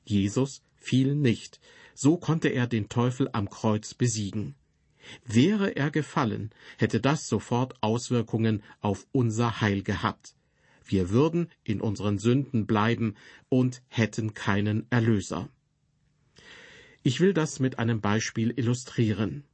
Jesus 0.05 0.63
fiel 0.75 1.15
nicht, 1.15 1.61
so 1.95 2.17
konnte 2.17 2.49
er 2.49 2.67
den 2.67 2.89
Teufel 2.89 3.29
am 3.33 3.49
Kreuz 3.49 3.95
besiegen. 3.95 4.57
Wäre 5.25 5.77
er 5.77 5.91
gefallen, 5.91 6.51
hätte 6.79 7.01
das 7.01 7.27
sofort 7.27 7.75
Auswirkungen 7.83 8.63
auf 8.81 9.07
unser 9.13 9.61
Heil 9.61 9.83
gehabt. 9.83 10.35
Wir 10.85 11.11
würden 11.11 11.51
in 11.65 11.81
unseren 11.81 12.19
Sünden 12.19 12.67
bleiben 12.67 13.15
und 13.49 13.83
hätten 13.89 14.35
keinen 14.35 14.87
Erlöser. 14.91 15.49
Ich 17.03 17.21
will 17.21 17.33
das 17.33 17.59
mit 17.59 17.79
einem 17.79 18.01
Beispiel 18.01 18.53
illustrieren. 18.57 19.45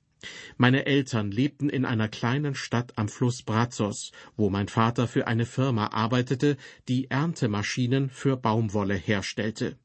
Meine 0.57 0.87
Eltern 0.87 1.31
lebten 1.31 1.71
in 1.71 1.85
einer 1.85 2.09
kleinen 2.09 2.55
Stadt 2.55 2.99
am 2.99 3.09
Fluss 3.09 3.43
Brazos, 3.43 4.13
wo 4.37 4.51
mein 4.51 4.69
Vater 4.69 5.07
für 5.07 5.27
eine 5.27 5.47
Firma 5.47 5.89
arbeitete, 5.89 6.57
die 6.89 7.11
Erntemaschinen 7.11 8.11
für 8.11 8.37
Baumwolle 8.37 8.95
herstellte. 8.95 9.79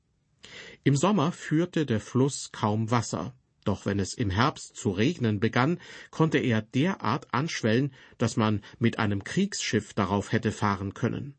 Im 0.83 0.95
Sommer 0.95 1.31
führte 1.31 1.85
der 1.85 1.99
Fluss 1.99 2.51
kaum 2.51 2.91
Wasser. 2.91 3.35
Doch 3.63 3.85
wenn 3.85 3.99
es 3.99 4.13
im 4.13 4.29
Herbst 4.29 4.75
zu 4.75 4.91
regnen 4.91 5.39
begann, 5.39 5.79
konnte 6.11 6.37
er 6.37 6.61
derart 6.61 7.33
anschwellen, 7.33 7.93
dass 8.17 8.37
man 8.37 8.61
mit 8.79 8.99
einem 8.99 9.23
Kriegsschiff 9.23 9.93
darauf 9.93 10.31
hätte 10.31 10.51
fahren 10.51 10.93
können. 10.93 11.35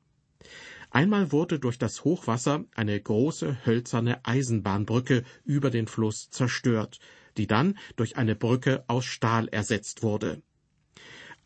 Einmal 0.90 1.32
wurde 1.32 1.58
durch 1.58 1.76
das 1.76 2.04
Hochwasser 2.04 2.64
eine 2.74 3.00
große 3.00 3.66
hölzerne 3.66 4.24
Eisenbahnbrücke 4.24 5.24
über 5.44 5.70
den 5.70 5.88
Fluss 5.88 6.30
zerstört, 6.30 7.00
die 7.36 7.48
dann 7.48 7.76
durch 7.96 8.16
eine 8.16 8.36
Brücke 8.36 8.84
aus 8.86 9.04
Stahl 9.04 9.48
ersetzt 9.48 10.04
wurde. 10.04 10.40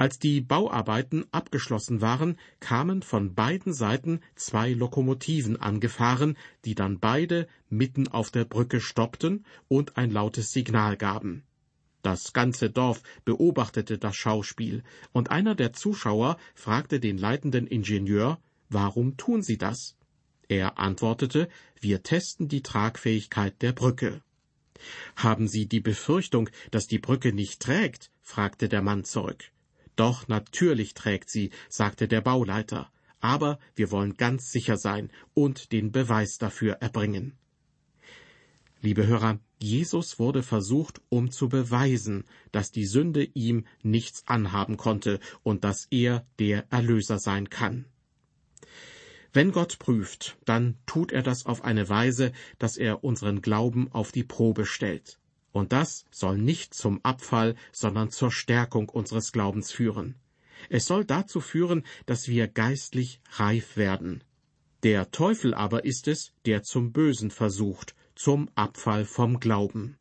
Als 0.00 0.20
die 0.20 0.40
Bauarbeiten 0.40 1.24
abgeschlossen 1.32 2.00
waren, 2.00 2.38
kamen 2.60 3.02
von 3.02 3.34
beiden 3.34 3.72
Seiten 3.72 4.20
zwei 4.36 4.72
Lokomotiven 4.72 5.60
angefahren, 5.60 6.36
die 6.64 6.76
dann 6.76 7.00
beide 7.00 7.48
mitten 7.68 8.06
auf 8.06 8.30
der 8.30 8.44
Brücke 8.44 8.80
stoppten 8.80 9.44
und 9.66 9.96
ein 9.96 10.12
lautes 10.12 10.52
Signal 10.52 10.96
gaben. 10.96 11.42
Das 12.02 12.32
ganze 12.32 12.70
Dorf 12.70 13.02
beobachtete 13.24 13.98
das 13.98 14.14
Schauspiel, 14.14 14.84
und 15.10 15.32
einer 15.32 15.56
der 15.56 15.72
Zuschauer 15.72 16.36
fragte 16.54 17.00
den 17.00 17.18
leitenden 17.18 17.66
Ingenieur, 17.66 18.40
warum 18.68 19.16
tun 19.16 19.42
Sie 19.42 19.58
das? 19.58 19.96
Er 20.46 20.78
antwortete, 20.78 21.48
wir 21.80 22.04
testen 22.04 22.46
die 22.46 22.62
Tragfähigkeit 22.62 23.60
der 23.62 23.72
Brücke. 23.72 24.22
Haben 25.16 25.48
Sie 25.48 25.66
die 25.66 25.80
Befürchtung, 25.80 26.50
dass 26.70 26.86
die 26.86 27.00
Brücke 27.00 27.32
nicht 27.32 27.60
trägt? 27.60 28.12
fragte 28.22 28.68
der 28.68 28.80
Mann 28.80 29.02
zurück. 29.02 29.50
Doch 29.98 30.28
natürlich 30.28 30.94
trägt 30.94 31.28
sie, 31.28 31.50
sagte 31.68 32.06
der 32.06 32.20
Bauleiter, 32.20 32.88
aber 33.18 33.58
wir 33.74 33.90
wollen 33.90 34.16
ganz 34.16 34.52
sicher 34.52 34.76
sein 34.76 35.10
und 35.34 35.72
den 35.72 35.90
Beweis 35.90 36.38
dafür 36.38 36.74
erbringen. 36.74 37.36
Liebe 38.80 39.08
Hörer, 39.08 39.40
Jesus 39.58 40.20
wurde 40.20 40.44
versucht, 40.44 41.00
um 41.08 41.32
zu 41.32 41.48
beweisen, 41.48 42.22
dass 42.52 42.70
die 42.70 42.86
Sünde 42.86 43.24
ihm 43.34 43.66
nichts 43.82 44.22
anhaben 44.28 44.76
konnte 44.76 45.18
und 45.42 45.64
dass 45.64 45.88
er 45.90 46.24
der 46.38 46.70
Erlöser 46.70 47.18
sein 47.18 47.50
kann. 47.50 47.84
Wenn 49.32 49.50
Gott 49.50 49.80
prüft, 49.80 50.38
dann 50.44 50.76
tut 50.86 51.10
er 51.10 51.24
das 51.24 51.44
auf 51.44 51.64
eine 51.64 51.88
Weise, 51.88 52.30
dass 52.60 52.76
er 52.76 53.02
unseren 53.02 53.42
Glauben 53.42 53.90
auf 53.90 54.12
die 54.12 54.22
Probe 54.22 54.64
stellt. 54.64 55.18
Und 55.58 55.72
das 55.72 56.04
soll 56.12 56.38
nicht 56.38 56.72
zum 56.72 57.04
Abfall, 57.04 57.56
sondern 57.72 58.12
zur 58.12 58.30
Stärkung 58.30 58.88
unseres 58.88 59.32
Glaubens 59.32 59.72
führen. 59.72 60.14
Es 60.68 60.86
soll 60.86 61.04
dazu 61.04 61.40
führen, 61.40 61.82
dass 62.06 62.28
wir 62.28 62.46
geistlich 62.46 63.20
reif 63.32 63.76
werden. 63.76 64.22
Der 64.84 65.10
Teufel 65.10 65.54
aber 65.54 65.84
ist 65.84 66.06
es, 66.06 66.32
der 66.46 66.62
zum 66.62 66.92
Bösen 66.92 67.32
versucht, 67.32 67.96
zum 68.14 68.48
Abfall 68.54 69.04
vom 69.04 69.40
Glauben. 69.40 69.98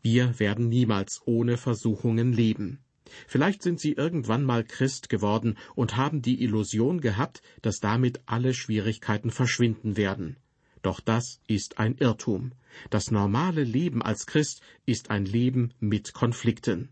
Wir 0.00 0.38
werden 0.38 0.68
niemals 0.68 1.22
ohne 1.24 1.56
Versuchungen 1.56 2.32
leben. 2.32 2.78
Vielleicht 3.26 3.64
sind 3.64 3.80
Sie 3.80 3.94
irgendwann 3.94 4.44
mal 4.44 4.62
Christ 4.62 5.08
geworden 5.08 5.58
und 5.74 5.96
haben 5.96 6.22
die 6.22 6.40
Illusion 6.40 7.00
gehabt, 7.00 7.42
dass 7.62 7.80
damit 7.80 8.20
alle 8.26 8.54
Schwierigkeiten 8.54 9.32
verschwinden 9.32 9.96
werden. 9.96 10.36
Doch 10.82 11.00
das 11.00 11.40
ist 11.46 11.78
ein 11.78 11.96
Irrtum. 11.96 12.52
Das 12.90 13.10
normale 13.10 13.64
Leben 13.64 14.02
als 14.02 14.26
Christ 14.26 14.60
ist 14.84 15.10
ein 15.10 15.24
Leben 15.24 15.72
mit 15.78 16.12
Konflikten. 16.12 16.88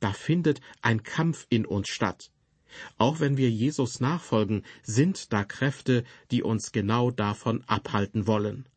Da 0.00 0.12
findet 0.12 0.60
ein 0.82 1.02
Kampf 1.02 1.46
in 1.50 1.66
uns 1.66 1.88
statt. 1.88 2.30
Auch 2.98 3.20
wenn 3.20 3.36
wir 3.36 3.50
Jesus 3.50 4.00
nachfolgen, 4.00 4.64
sind 4.82 5.32
da 5.32 5.44
Kräfte, 5.44 6.04
die 6.30 6.42
uns 6.42 6.72
genau 6.72 7.10
davon 7.10 7.62
abhalten 7.66 8.26
wollen. 8.26 8.68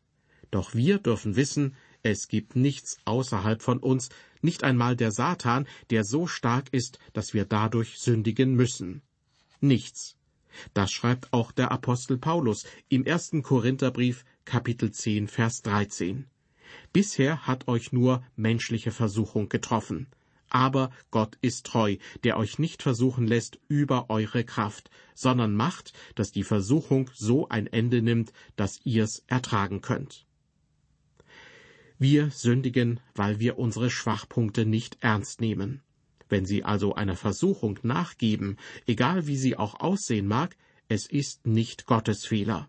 Doch 0.50 0.74
wir 0.74 0.98
dürfen 0.98 1.36
wissen, 1.36 1.74
es 2.02 2.28
gibt 2.28 2.54
nichts 2.54 2.98
außerhalb 3.04 3.60
von 3.60 3.78
uns, 3.78 4.08
nicht 4.40 4.62
einmal 4.62 4.96
der 4.96 5.10
Satan, 5.10 5.66
der 5.90 6.04
so 6.04 6.26
stark 6.26 6.72
ist, 6.72 6.98
dass 7.12 7.34
wir 7.34 7.44
dadurch 7.44 7.98
sündigen 7.98 8.54
müssen. 8.54 9.02
Nichts. 9.60 10.17
Das 10.74 10.90
schreibt 10.90 11.32
auch 11.32 11.52
der 11.52 11.70
Apostel 11.70 12.18
Paulus 12.18 12.66
im 12.88 13.04
ersten 13.04 13.42
Korintherbrief 13.42 14.24
Kapitel 14.44 14.90
10 14.90 15.28
Vers 15.28 15.62
13. 15.62 16.26
Bisher 16.92 17.46
hat 17.46 17.68
euch 17.68 17.92
nur 17.92 18.22
menschliche 18.36 18.90
Versuchung 18.90 19.48
getroffen. 19.48 20.08
Aber 20.50 20.90
Gott 21.10 21.36
ist 21.42 21.66
treu, 21.66 21.96
der 22.24 22.38
euch 22.38 22.58
nicht 22.58 22.82
versuchen 22.82 23.26
lässt 23.26 23.58
über 23.68 24.08
eure 24.08 24.44
Kraft, 24.44 24.90
sondern 25.14 25.54
macht, 25.54 25.92
dass 26.14 26.32
die 26.32 26.44
Versuchung 26.44 27.10
so 27.14 27.48
ein 27.48 27.66
Ende 27.66 28.00
nimmt, 28.00 28.32
dass 28.56 28.80
ihr's 28.84 29.24
ertragen 29.26 29.82
könnt. 29.82 30.26
Wir 31.98 32.30
sündigen, 32.30 33.00
weil 33.14 33.40
wir 33.40 33.58
unsere 33.58 33.90
Schwachpunkte 33.90 34.64
nicht 34.64 34.98
ernst 35.00 35.40
nehmen. 35.40 35.82
Wenn 36.28 36.44
Sie 36.44 36.64
also 36.64 36.94
einer 36.94 37.16
Versuchung 37.16 37.78
nachgeben, 37.82 38.56
egal 38.86 39.26
wie 39.26 39.36
sie 39.36 39.56
auch 39.56 39.80
aussehen 39.80 40.26
mag, 40.26 40.56
es 40.88 41.06
ist 41.06 41.46
nicht 41.46 41.86
Gottes 41.86 42.26
Fehler. 42.26 42.68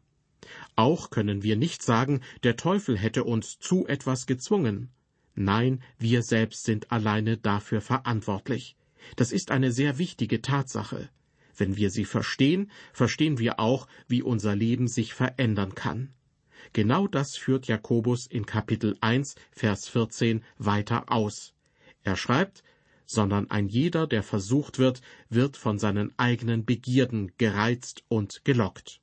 Auch 0.75 1.09
können 1.09 1.43
wir 1.43 1.55
nicht 1.55 1.83
sagen, 1.83 2.21
der 2.43 2.55
Teufel 2.55 2.97
hätte 2.97 3.23
uns 3.23 3.59
zu 3.59 3.87
etwas 3.87 4.25
gezwungen. 4.25 4.89
Nein, 5.35 5.81
wir 5.97 6.23
selbst 6.23 6.63
sind 6.63 6.91
alleine 6.91 7.37
dafür 7.37 7.81
verantwortlich. 7.81 8.75
Das 9.15 9.31
ist 9.31 9.51
eine 9.51 9.71
sehr 9.71 9.97
wichtige 9.97 10.41
Tatsache. 10.41 11.09
Wenn 11.55 11.77
wir 11.77 11.91
sie 11.91 12.05
verstehen, 12.05 12.71
verstehen 12.93 13.37
wir 13.37 13.59
auch, 13.59 13.87
wie 14.07 14.21
unser 14.21 14.55
Leben 14.55 14.87
sich 14.87 15.13
verändern 15.13 15.75
kann. 15.75 16.13
Genau 16.73 17.07
das 17.07 17.35
führt 17.37 17.67
Jakobus 17.67 18.27
in 18.27 18.45
Kapitel 18.45 18.97
1, 19.01 19.35
Vers 19.51 19.87
14 19.87 20.43
weiter 20.57 21.11
aus. 21.11 21.53
Er 22.03 22.15
schreibt, 22.15 22.63
sondern 23.09 23.49
ein 23.49 23.67
jeder, 23.67 24.05
der 24.05 24.21
versucht 24.21 24.77
wird, 24.77 25.01
wird 25.29 25.57
von 25.57 25.79
seinen 25.79 26.13
eigenen 26.17 26.63
Begierden 26.63 27.31
gereizt 27.39 28.03
und 28.07 28.45
gelockt. 28.45 29.01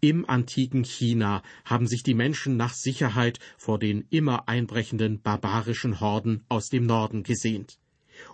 Im 0.00 0.28
antiken 0.28 0.82
China 0.82 1.44
haben 1.64 1.86
sich 1.86 2.02
die 2.02 2.14
Menschen 2.14 2.56
nach 2.56 2.74
Sicherheit 2.74 3.38
vor 3.56 3.78
den 3.78 4.04
immer 4.10 4.48
einbrechenden 4.48 5.22
barbarischen 5.22 6.00
Horden 6.00 6.44
aus 6.48 6.70
dem 6.70 6.84
Norden 6.84 7.22
gesehnt. 7.22 7.78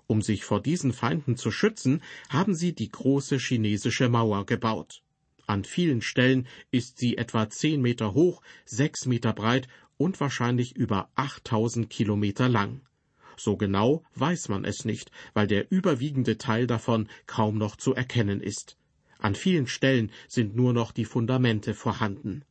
Um 0.07 0.23
sich 0.23 0.45
vor 0.45 0.63
diesen 0.63 0.95
Feinden 0.95 1.37
zu 1.37 1.51
schützen, 1.51 2.03
haben 2.31 2.55
sie 2.55 2.75
die 2.75 2.89
große 2.89 3.37
chinesische 3.37 4.09
Mauer 4.09 4.47
gebaut. 4.47 5.03
An 5.47 5.65
vielen 5.65 6.01
Stellen 6.01 6.47
ist 6.71 6.97
sie 6.97 7.19
etwa 7.19 7.51
zehn 7.51 7.83
Meter 7.83 8.15
hoch, 8.15 8.41
sechs 8.65 9.05
Meter 9.05 9.35
breit 9.35 9.69
und 9.99 10.21
wahrscheinlich 10.21 10.75
über 10.75 11.11
8000 11.17 11.91
Kilometer 11.91 12.49
lang. 12.49 12.81
So 13.39 13.57
genau 13.57 14.03
weiß 14.17 14.49
man 14.49 14.65
es 14.65 14.85
nicht, 14.85 15.11
weil 15.33 15.47
der 15.47 15.71
überwiegende 15.71 16.37
Teil 16.39 16.67
davon 16.67 17.09
kaum 17.27 17.57
noch 17.57 17.77
zu 17.77 17.95
erkennen 17.95 18.41
ist. 18.41 18.77
An 19.19 19.35
vielen 19.35 19.67
Stellen 19.67 20.11
sind 20.27 20.55
nur 20.55 20.73
noch 20.73 20.93
die 20.93 21.05
Fundamente 21.05 21.75
vorhanden. 21.75 22.45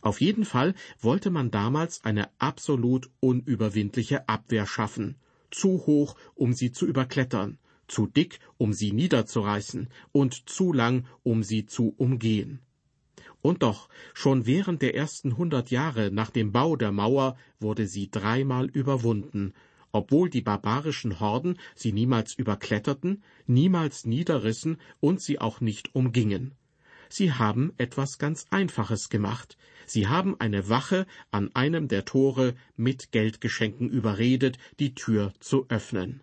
Auf 0.00 0.20
jeden 0.20 0.44
Fall 0.44 0.74
wollte 1.00 1.30
man 1.30 1.50
damals 1.50 2.04
eine 2.04 2.30
absolut 2.38 3.10
unüberwindliche 3.20 4.28
Abwehr 4.28 4.66
schaffen, 4.66 5.16
zu 5.50 5.86
hoch, 5.86 6.14
um 6.34 6.52
sie 6.52 6.70
zu 6.70 6.86
überklettern, 6.86 7.58
zu 7.88 8.06
dick, 8.06 8.38
um 8.58 8.72
sie 8.72 8.92
niederzureißen, 8.92 9.88
und 10.12 10.48
zu 10.48 10.72
lang, 10.72 11.06
um 11.24 11.42
sie 11.42 11.66
zu 11.66 11.94
umgehen. 11.96 12.60
Und 13.42 13.64
doch, 13.64 13.88
schon 14.14 14.46
während 14.46 14.82
der 14.82 14.94
ersten 14.94 15.36
hundert 15.36 15.72
Jahre 15.72 16.12
nach 16.12 16.30
dem 16.30 16.52
Bau 16.52 16.76
der 16.76 16.92
Mauer 16.92 17.36
wurde 17.58 17.88
sie 17.88 18.08
dreimal 18.08 18.66
überwunden, 18.66 19.52
obwohl 19.92 20.30
die 20.30 20.40
barbarischen 20.40 21.20
Horden 21.20 21.58
sie 21.74 21.92
niemals 21.92 22.34
überkletterten, 22.34 23.22
niemals 23.46 24.04
niederrissen 24.06 24.78
und 25.00 25.20
sie 25.20 25.38
auch 25.38 25.60
nicht 25.60 25.94
umgingen. 25.94 26.54
Sie 27.08 27.32
haben 27.32 27.74
etwas 27.76 28.16
ganz 28.16 28.46
Einfaches 28.48 29.10
gemacht. 29.10 29.58
Sie 29.84 30.08
haben 30.08 30.40
eine 30.40 30.70
Wache 30.70 31.06
an 31.30 31.54
einem 31.54 31.86
der 31.86 32.06
Tore 32.06 32.54
mit 32.74 33.12
Geldgeschenken 33.12 33.90
überredet, 33.90 34.56
die 34.80 34.94
Tür 34.94 35.34
zu 35.38 35.66
öffnen. 35.68 36.22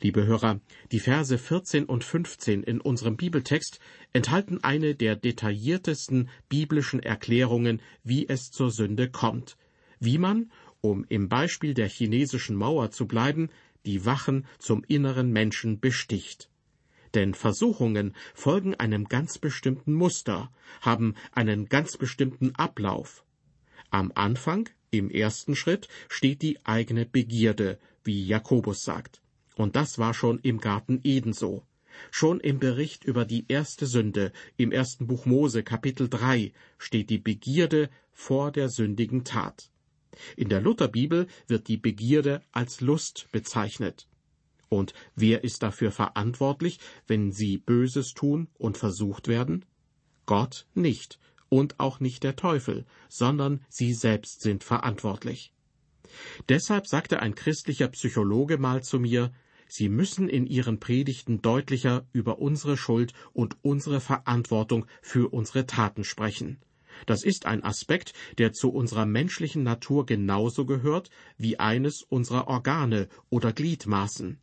Liebe 0.00 0.26
Hörer, 0.26 0.60
die 0.92 1.00
Verse 1.00 1.36
14 1.36 1.86
und 1.86 2.04
15 2.04 2.62
in 2.62 2.80
unserem 2.80 3.16
Bibeltext 3.16 3.80
enthalten 4.12 4.62
eine 4.62 4.94
der 4.94 5.16
detailliertesten 5.16 6.28
biblischen 6.48 7.00
Erklärungen, 7.00 7.80
wie 8.02 8.28
es 8.28 8.50
zur 8.50 8.70
Sünde 8.70 9.10
kommt, 9.10 9.56
wie 9.98 10.18
man, 10.18 10.52
um 10.84 11.06
im 11.08 11.30
Beispiel 11.30 11.72
der 11.72 11.88
chinesischen 11.88 12.56
Mauer 12.56 12.90
zu 12.90 13.06
bleiben, 13.06 13.48
die 13.86 14.04
Wachen 14.04 14.44
zum 14.58 14.84
inneren 14.86 15.32
Menschen 15.32 15.80
besticht. 15.80 16.50
Denn 17.14 17.32
Versuchungen 17.32 18.14
folgen 18.34 18.74
einem 18.74 19.08
ganz 19.08 19.38
bestimmten 19.38 19.94
Muster, 19.94 20.52
haben 20.82 21.14
einen 21.32 21.70
ganz 21.70 21.96
bestimmten 21.96 22.54
Ablauf. 22.56 23.24
Am 23.88 24.12
Anfang, 24.14 24.68
im 24.90 25.08
ersten 25.08 25.56
Schritt, 25.56 25.88
steht 26.10 26.42
die 26.42 26.58
eigene 26.66 27.06
Begierde, 27.06 27.78
wie 28.02 28.26
Jakobus 28.26 28.84
sagt. 28.84 29.22
Und 29.56 29.76
das 29.76 29.98
war 29.98 30.12
schon 30.12 30.38
im 30.40 30.58
Garten 30.58 31.00
Eden 31.02 31.32
so. 31.32 31.64
Schon 32.10 32.40
im 32.40 32.58
Bericht 32.58 33.04
über 33.04 33.24
die 33.24 33.46
erste 33.48 33.86
Sünde 33.86 34.32
im 34.58 34.70
ersten 34.70 35.06
Buch 35.06 35.24
Mose 35.24 35.62
Kapitel 35.62 36.10
3 36.10 36.52
steht 36.76 37.08
die 37.08 37.18
Begierde 37.18 37.88
vor 38.12 38.52
der 38.52 38.68
sündigen 38.68 39.24
Tat. 39.24 39.70
In 40.36 40.48
der 40.48 40.60
Lutherbibel 40.60 41.26
wird 41.46 41.68
die 41.68 41.76
Begierde 41.76 42.42
als 42.52 42.80
Lust 42.80 43.28
bezeichnet. 43.32 44.06
Und 44.68 44.94
wer 45.14 45.44
ist 45.44 45.62
dafür 45.62 45.92
verantwortlich, 45.92 46.80
wenn 47.06 47.32
sie 47.32 47.58
Böses 47.58 48.14
tun 48.14 48.48
und 48.58 48.76
versucht 48.76 49.28
werden? 49.28 49.64
Gott 50.26 50.66
nicht 50.74 51.18
und 51.48 51.78
auch 51.78 52.00
nicht 52.00 52.22
der 52.24 52.36
Teufel, 52.36 52.84
sondern 53.08 53.64
sie 53.68 53.92
selbst 53.92 54.40
sind 54.40 54.64
verantwortlich. 54.64 55.52
Deshalb 56.48 56.86
sagte 56.86 57.20
ein 57.20 57.34
christlicher 57.34 57.88
Psychologe 57.88 58.58
mal 58.58 58.82
zu 58.82 58.98
mir, 58.98 59.32
Sie 59.66 59.88
müssen 59.88 60.28
in 60.28 60.46
Ihren 60.46 60.78
Predigten 60.78 61.42
deutlicher 61.42 62.06
über 62.12 62.38
unsere 62.38 62.76
Schuld 62.76 63.12
und 63.32 63.56
unsere 63.62 64.00
Verantwortung 64.00 64.86
für 65.02 65.32
unsere 65.32 65.66
Taten 65.66 66.04
sprechen. 66.04 66.60
Das 67.06 67.24
ist 67.24 67.46
ein 67.46 67.64
Aspekt, 67.64 68.12
der 68.38 68.52
zu 68.52 68.70
unserer 68.70 69.06
menschlichen 69.06 69.62
Natur 69.62 70.06
genauso 70.06 70.66
gehört 70.66 71.10
wie 71.36 71.58
eines 71.58 72.02
unserer 72.02 72.48
Organe 72.48 73.08
oder 73.30 73.52
Gliedmaßen. 73.52 74.38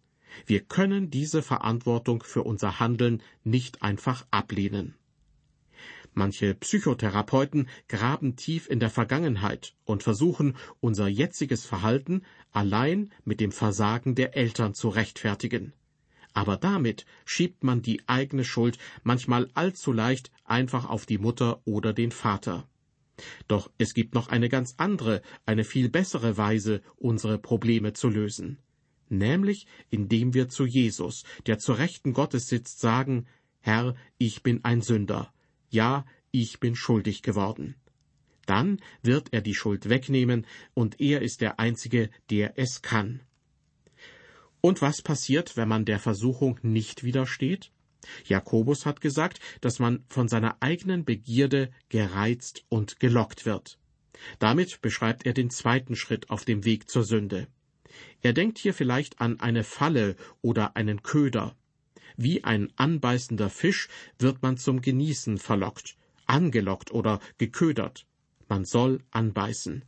Wir 0.46 0.62
können 0.62 1.10
diese 1.10 1.42
Verantwortung 1.42 2.24
für 2.24 2.44
unser 2.44 2.80
Handeln 2.80 3.22
nicht 3.44 3.82
einfach 3.82 4.26
ablehnen. 4.32 4.96
Manche 6.14 6.56
Psychotherapeuten 6.56 7.70
graben 7.88 8.36
tief 8.36 8.70
in 8.70 8.80
der 8.82 8.90
Vergangenheit 8.90 9.76
und 9.86 10.04
versuchen, 10.04 10.58
unser 10.82 11.08
jetziges 11.08 11.66
Verhalten 11.66 12.24
allein 12.52 13.12
mit 13.24 13.40
dem 13.40 13.54
Versagen 13.54 14.14
der 14.16 14.36
Eltern 14.36 14.74
zu 14.74 14.90
rechtfertigen. 14.90 15.74
Aber 16.34 16.58
damit 16.58 17.06
schiebt 17.26 17.64
man 17.64 17.82
die 17.82 18.02
eigene 18.08 18.44
Schuld 18.44 18.78
manchmal 19.04 19.50
allzu 19.54 19.92
leicht 19.92 20.32
einfach 20.46 20.90
auf 20.90 21.06
die 21.06 21.18
Mutter 21.18 21.62
oder 21.66 21.94
den 21.94 22.12
Vater. 22.12 22.68
Doch 23.48 23.70
es 23.78 23.94
gibt 23.94 24.16
noch 24.16 24.30
eine 24.30 24.50
ganz 24.50 24.76
andere, 24.78 25.22
eine 25.46 25.64
viel 25.64 25.90
bessere 25.90 26.38
Weise, 26.38 26.82
unsere 26.98 27.38
Probleme 27.38 27.94
zu 27.94 28.10
lösen. 28.10 28.60
Nämlich 29.10 29.68
indem 29.90 30.34
wir 30.34 30.48
zu 30.48 30.66
Jesus, 30.66 31.24
der 31.46 31.60
zur 31.60 31.78
Rechten 31.78 32.14
Gottes 32.14 32.48
sitzt, 32.48 32.80
sagen, 32.80 33.28
Herr, 33.60 33.96
ich 34.18 34.42
bin 34.42 34.64
ein 34.64 34.82
Sünder 34.82 35.34
ja, 35.72 36.06
ich 36.32 36.60
bin 36.60 36.76
schuldig 36.76 37.24
geworden. 37.24 37.76
Dann 38.46 38.80
wird 39.02 39.30
er 39.32 39.42
die 39.42 39.56
Schuld 39.56 39.90
wegnehmen, 39.90 40.46
und 40.74 41.00
er 41.00 41.22
ist 41.22 41.42
der 41.42 41.60
Einzige, 41.60 42.10
der 42.30 42.60
es 42.60 42.82
kann. 42.82 43.22
Und 44.62 44.82
was 44.82 45.02
passiert, 45.02 45.58
wenn 45.58 45.68
man 45.68 45.86
der 45.86 46.00
Versuchung 46.00 46.60
nicht 46.62 47.04
widersteht? 47.04 47.72
Jakobus 48.26 48.86
hat 48.86 49.02
gesagt, 49.02 49.40
dass 49.60 49.80
man 49.80 50.04
von 50.08 50.28
seiner 50.28 50.58
eigenen 50.60 51.06
Begierde 51.06 51.72
gereizt 51.90 52.66
und 52.70 53.00
gelockt 53.00 53.46
wird. 53.46 53.80
Damit 54.40 54.82
beschreibt 54.82 55.26
er 55.26 55.34
den 55.34 55.50
zweiten 55.50 55.96
Schritt 55.96 56.30
auf 56.30 56.46
dem 56.46 56.64
Weg 56.64 56.90
zur 56.90 57.04
Sünde. 57.04 57.48
Er 58.22 58.34
denkt 58.34 58.58
hier 58.58 58.74
vielleicht 58.74 59.20
an 59.20 59.40
eine 59.40 59.64
Falle 59.64 60.16
oder 60.42 60.76
einen 60.76 61.02
Köder. 61.04 61.56
Wie 62.18 62.44
ein 62.44 62.72
anbeißender 62.76 63.50
Fisch 63.50 63.88
wird 64.20 64.42
man 64.42 64.58
zum 64.58 64.82
Genießen 64.82 65.38
verlockt, 65.38 65.98
angelockt 66.26 66.92
oder 66.92 67.20
geködert. 67.38 68.06
Man 68.48 68.66
soll 68.66 69.04
anbeißen. 69.12 69.86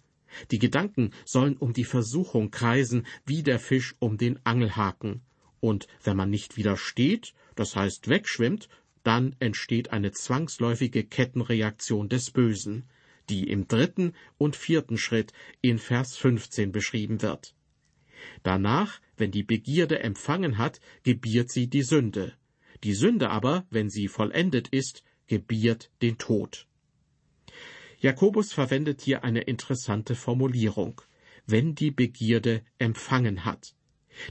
Die 0.51 0.59
Gedanken 0.59 1.11
sollen 1.25 1.57
um 1.57 1.73
die 1.73 1.83
Versuchung 1.83 2.51
kreisen, 2.51 3.05
wie 3.25 3.43
der 3.43 3.59
Fisch 3.59 3.95
um 3.99 4.17
den 4.17 4.39
Angelhaken. 4.45 5.21
Und 5.59 5.87
wenn 6.03 6.17
man 6.17 6.29
nicht 6.29 6.57
widersteht, 6.57 7.33
das 7.55 7.75
heißt 7.75 8.09
wegschwimmt, 8.09 8.67
dann 9.03 9.35
entsteht 9.39 9.91
eine 9.91 10.11
zwangsläufige 10.11 11.03
Kettenreaktion 11.03 12.09
des 12.09 12.31
Bösen, 12.31 12.83
die 13.29 13.49
im 13.49 13.67
dritten 13.67 14.13
und 14.37 14.55
vierten 14.55 14.97
Schritt 14.97 15.33
in 15.61 15.77
Vers 15.77 16.15
15 16.17 16.71
beschrieben 16.71 17.21
wird. 17.21 17.55
Danach, 18.43 18.99
wenn 19.17 19.31
die 19.31 19.43
Begierde 19.43 19.99
empfangen 19.99 20.57
hat, 20.57 20.79
gebiert 21.03 21.51
sie 21.51 21.67
die 21.67 21.83
Sünde. 21.83 22.33
Die 22.83 22.93
Sünde 22.93 23.29
aber, 23.29 23.65
wenn 23.69 23.89
sie 23.89 24.07
vollendet 24.07 24.69
ist, 24.69 25.03
gebiert 25.27 25.89
den 26.01 26.17
Tod. 26.17 26.67
Jakobus 28.03 28.51
verwendet 28.51 28.99
hier 28.99 29.23
eine 29.23 29.39
interessante 29.39 30.15
Formulierung, 30.15 31.01
wenn 31.45 31.73
die 31.73 31.89
Begierde 31.89 32.61
empfangen 32.77 33.45
hat. 33.45 33.75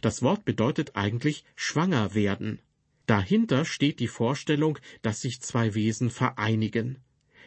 Das 0.03 0.21
Wort 0.21 0.45
bedeutet 0.45 0.95
eigentlich 0.95 1.47
schwanger 1.57 2.15
werden. 2.15 2.61
Dahinter 3.07 3.65
steht 3.65 3.99
die 3.99 4.09
Vorstellung, 4.09 4.79
dass 5.01 5.23
sich 5.23 5.41
zwei 5.41 5.75
Wesen 5.75 6.11
vereinigen. 6.11 6.99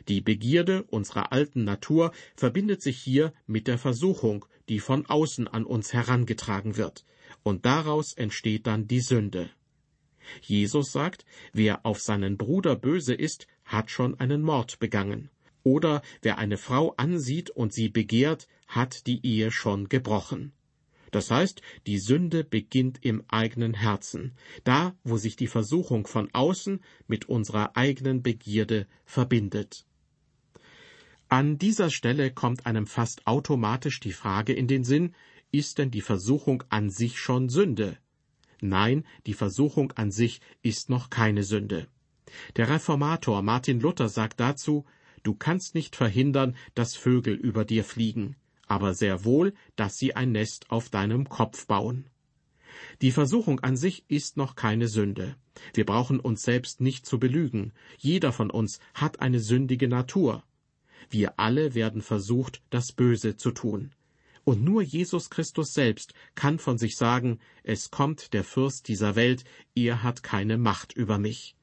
Die 0.07 0.19
Begierde 0.19 0.81
unserer 0.85 1.31
alten 1.31 1.63
Natur 1.63 2.11
verbindet 2.35 2.81
sich 2.81 2.97
hier 2.97 3.31
mit 3.45 3.67
der 3.67 3.77
Versuchung, 3.77 4.45
die 4.67 4.79
von 4.79 5.05
außen 5.05 5.47
an 5.47 5.63
uns 5.63 5.93
herangetragen 5.93 6.75
wird, 6.75 7.05
und 7.43 7.67
daraus 7.67 8.13
entsteht 8.13 8.65
dann 8.65 8.87
die 8.87 9.01
Sünde. 9.01 9.51
Jesus 10.41 10.91
sagt, 10.91 11.23
wer 11.53 11.85
auf 11.85 12.01
seinen 12.01 12.35
Bruder 12.35 12.75
böse 12.75 13.13
ist, 13.13 13.45
hat 13.63 13.91
schon 13.91 14.19
einen 14.19 14.41
Mord 14.41 14.79
begangen. 14.79 15.29
Oder 15.65 16.03
wer 16.21 16.37
eine 16.37 16.57
Frau 16.57 16.93
ansieht 16.95 17.49
und 17.49 17.73
sie 17.73 17.89
begehrt, 17.89 18.47
hat 18.67 19.07
die 19.07 19.25
Ehe 19.25 19.49
schon 19.49 19.89
gebrochen. 19.89 20.53
Das 21.09 21.31
heißt, 21.31 21.61
die 21.87 21.97
Sünde 21.97 22.43
beginnt 22.43 23.03
im 23.03 23.23
eigenen 23.29 23.73
Herzen, 23.73 24.33
da 24.63 24.95
wo 25.03 25.17
sich 25.17 25.35
die 25.35 25.47
Versuchung 25.47 26.05
von 26.05 26.29
außen 26.33 26.81
mit 27.07 27.25
unserer 27.25 27.75
eigenen 27.75 28.21
Begierde 28.21 28.85
verbindet. 29.05 29.87
An 31.29 31.57
dieser 31.57 31.89
Stelle 31.89 32.31
kommt 32.31 32.67
einem 32.67 32.85
fast 32.85 33.25
automatisch 33.25 33.99
die 33.99 34.13
Frage 34.13 34.53
in 34.53 34.67
den 34.67 34.83
Sinn, 34.83 35.15
ist 35.51 35.79
denn 35.79 35.89
die 35.89 36.01
Versuchung 36.01 36.63
an 36.69 36.91
sich 36.91 37.17
schon 37.17 37.49
Sünde? 37.49 37.97
Nein, 38.61 39.03
die 39.25 39.33
Versuchung 39.33 39.93
an 39.93 40.11
sich 40.11 40.41
ist 40.61 40.91
noch 40.91 41.09
keine 41.09 41.43
Sünde. 41.43 41.87
Der 42.55 42.69
Reformator 42.69 43.41
Martin 43.41 43.79
Luther 43.79 44.09
sagt 44.09 44.39
dazu, 44.39 44.85
du 45.25 45.33
kannst 45.33 45.75
nicht 45.75 45.95
verhindern, 45.95 46.55
dass 46.73 46.95
Vögel 46.95 47.35
über 47.35 47.65
dir 47.65 47.83
fliegen, 47.83 48.35
aber 48.67 48.93
sehr 48.93 49.25
wohl, 49.25 49.53
dass 49.75 49.97
sie 49.97 50.15
ein 50.15 50.31
Nest 50.31 50.69
auf 50.71 50.89
deinem 50.89 51.27
Kopf 51.29 51.67
bauen. 51.67 52.05
Die 53.01 53.11
Versuchung 53.11 53.59
an 53.61 53.77
sich 53.77 54.05
ist 54.07 54.37
noch 54.37 54.55
keine 54.55 54.87
Sünde. 54.87 55.35
Wir 55.73 55.85
brauchen 55.85 56.19
uns 56.19 56.43
selbst 56.43 56.81
nicht 56.81 57.05
zu 57.05 57.19
belügen. 57.19 57.73
Jeder 57.97 58.31
von 58.31 58.49
uns 58.49 58.79
hat 58.93 59.21
eine 59.21 59.39
sündige 59.39 59.87
Natur. 59.87 60.43
Wir 61.09 61.39
alle 61.39 61.73
werden 61.73 62.01
versucht, 62.01 62.61
das 62.69 62.91
Böse 62.91 63.37
zu 63.37 63.51
tun. 63.51 63.91
Und 64.43 64.63
nur 64.63 64.81
Jesus 64.83 65.29
Christus 65.29 65.73
selbst 65.73 66.13
kann 66.35 66.59
von 66.59 66.77
sich 66.77 66.97
sagen, 66.97 67.39
es 67.63 67.89
kommt 67.89 68.33
der 68.33 68.43
Fürst 68.43 68.87
dieser 68.87 69.15
Welt, 69.15 69.43
er 69.73 70.03
hat 70.03 70.21
keine 70.21 70.57
Macht 70.57 70.93
über 70.93 71.17
mich. 71.17 71.54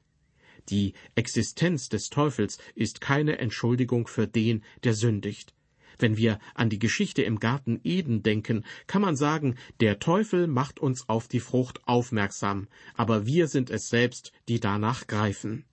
Die 0.69 0.93
Existenz 1.15 1.89
des 1.89 2.09
Teufels 2.09 2.57
ist 2.75 3.01
keine 3.01 3.37
Entschuldigung 3.39 4.07
für 4.07 4.27
den, 4.27 4.63
der 4.83 4.93
sündigt. 4.93 5.53
Wenn 5.99 6.17
wir 6.17 6.39
an 6.55 6.69
die 6.69 6.79
Geschichte 6.79 7.21
im 7.21 7.39
Garten 7.39 7.79
Eden 7.83 8.23
denken, 8.23 8.65
kann 8.87 9.01
man 9.01 9.15
sagen, 9.15 9.55
der 9.79 9.99
Teufel 9.99 10.47
macht 10.47 10.79
uns 10.79 11.07
auf 11.07 11.27
die 11.27 11.39
Frucht 11.39 11.87
aufmerksam, 11.87 12.67
aber 12.95 13.25
wir 13.25 13.47
sind 13.47 13.69
es 13.69 13.89
selbst, 13.89 14.31
die 14.47 14.59
danach 14.59 15.07
greifen. 15.07 15.65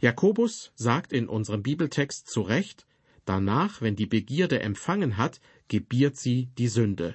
Jakobus 0.00 0.72
sagt 0.76 1.12
in 1.12 1.28
unserem 1.28 1.62
Bibeltext 1.62 2.28
zu 2.28 2.40
Recht, 2.40 2.86
danach, 3.24 3.82
wenn 3.82 3.96
die 3.96 4.06
Begierde 4.06 4.60
empfangen 4.60 5.18
hat, 5.18 5.40
gebiert 5.68 6.16
sie 6.16 6.48
die 6.56 6.68
Sünde. 6.68 7.14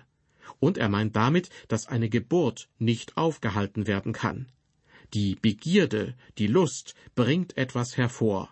Und 0.59 0.77
er 0.77 0.89
meint 0.89 1.15
damit, 1.15 1.49
dass 1.67 1.87
eine 1.87 2.09
Geburt 2.09 2.69
nicht 2.77 3.17
aufgehalten 3.17 3.87
werden 3.87 4.13
kann. 4.13 4.51
Die 5.13 5.35
Begierde, 5.35 6.15
die 6.39 6.47
Lust 6.47 6.95
bringt 7.13 7.55
etwas 7.55 7.97
hervor. 7.97 8.49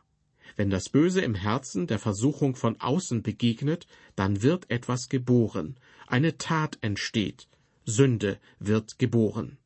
Wenn 0.55 0.69
das 0.69 0.89
Böse 0.89 1.21
im 1.21 1.33
Herzen 1.33 1.87
der 1.87 1.97
Versuchung 1.97 2.55
von 2.55 2.79
außen 2.79 3.23
begegnet, 3.23 3.87
dann 4.15 4.43
wird 4.43 4.69
etwas 4.69 5.09
geboren, 5.09 5.75
eine 6.05 6.37
Tat 6.37 6.77
entsteht, 6.81 7.47
Sünde 7.85 8.39
wird 8.59 8.99
geboren. 8.99 9.57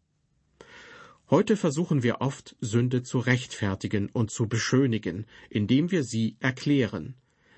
Heute 1.30 1.58
versuchen 1.58 2.02
wir 2.02 2.22
oft, 2.22 2.56
Sünde 2.62 3.04
zu 3.04 3.20
rechtfertigen 3.20 4.10
und 4.10 4.32
zu 4.32 4.48
beschönigen, 4.48 5.26
indem 5.50 5.92
wir 5.92 6.06
sie 6.06 6.38
erklären. 6.40 7.16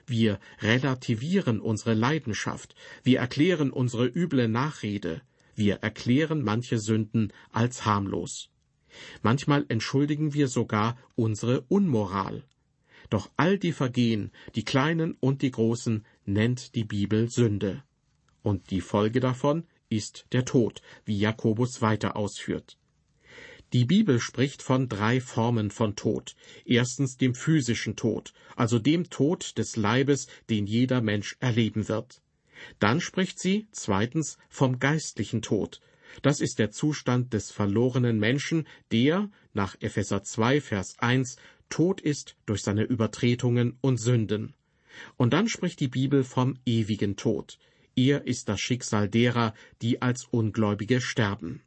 Wir 0.08 0.40
relativieren 0.62 1.60
unsere 1.60 1.94
Leidenschaft, 1.94 2.74
wir 3.04 3.20
erklären 3.20 3.70
unsere 3.70 4.08
üble 4.08 4.48
Nachrede, 4.48 5.22
wir 5.54 5.76
erklären 5.76 6.42
manche 6.42 6.80
Sünden 6.80 7.32
als 7.52 7.86
harmlos. 7.86 8.50
Manchmal 9.22 9.66
entschuldigen 9.70 10.34
wir 10.34 10.48
sogar 10.48 10.98
unsere 11.16 11.62
Unmoral. 11.62 12.44
Doch 13.10 13.30
all 13.38 13.58
die 13.58 13.72
Vergehen, 13.72 14.32
die 14.56 14.64
kleinen 14.64 15.16
und 15.20 15.42
die 15.42 15.52
großen, 15.52 16.06
nennt 16.26 16.76
die 16.76 16.84
Bibel 16.84 17.30
Sünde. 17.30 17.84
Und 18.44 18.70
die 18.72 18.82
Folge 18.82 19.20
davon 19.20 19.66
ist 19.90 20.26
der 20.32 20.46
Tod, 20.46 20.82
wie 21.06 21.18
Jakobus 21.18 21.82
weiter 21.82 22.16
ausführt. 22.16 22.78
Die 23.74 23.84
Bibel 23.84 24.22
spricht 24.22 24.64
von 24.64 24.88
drei 24.88 25.20
Formen 25.20 25.72
von 25.72 25.96
Tod. 25.98 26.36
Erstens 26.64 27.18
dem 27.18 27.36
physischen 27.36 27.98
Tod, 27.98 28.34
also 28.56 28.80
dem 28.80 29.10
Tod 29.10 29.58
des 29.58 29.76
Leibes, 29.76 30.28
den 30.50 30.68
jeder 30.68 31.02
Mensch 31.02 31.36
erleben 31.42 31.90
wird. 31.90 32.22
Dann 32.80 33.02
spricht 33.02 33.40
sie 33.40 33.68
zweitens 33.72 34.38
vom 34.50 34.80
geistlichen 34.80 35.42
Tod. 35.42 35.82
Das 36.22 36.42
ist 36.42 36.60
der 36.60 36.72
Zustand 36.72 37.34
des 37.34 37.52
verlorenen 37.52 38.20
Menschen, 38.20 38.68
der, 38.92 39.30
nach 39.54 39.76
Epheser 39.80 40.24
2, 40.24 40.62
Vers 40.62 40.96
1, 41.00 41.38
tot 41.70 42.02
ist 42.02 42.36
durch 42.46 42.62
seine 42.62 42.84
Übertretungen 42.84 43.78
und 43.82 43.98
Sünden. 43.98 44.54
Und 45.16 45.34
dann 45.34 45.48
spricht 45.48 45.80
die 45.80 45.88
Bibel 45.88 46.24
vom 46.24 46.58
ewigen 46.66 47.16
Tod. 47.16 47.60
Er 47.96 48.28
ist 48.28 48.50
das 48.50 48.60
Schicksal 48.60 49.10
derer, 49.10 49.54
die 49.82 50.02
als 50.02 50.26
Ungläubige 50.26 51.02
sterben. 51.02 51.62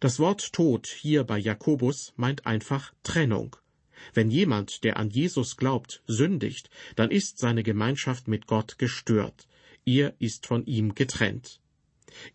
Das 0.00 0.20
Wort 0.20 0.52
Tod 0.52 0.86
hier 0.86 1.24
bei 1.24 1.38
Jakobus 1.38 2.12
meint 2.16 2.46
einfach 2.46 2.94
Trennung. 3.02 3.56
Wenn 4.14 4.30
jemand, 4.30 4.84
der 4.84 4.96
an 4.96 5.10
Jesus 5.10 5.56
glaubt, 5.56 6.02
sündigt, 6.06 6.70
dann 6.94 7.10
ist 7.10 7.38
seine 7.38 7.64
Gemeinschaft 7.64 8.28
mit 8.28 8.46
Gott 8.46 8.78
gestört. 8.78 9.48
Er 9.84 10.14
ist 10.20 10.46
von 10.46 10.64
ihm 10.66 10.94
getrennt. 10.94 11.60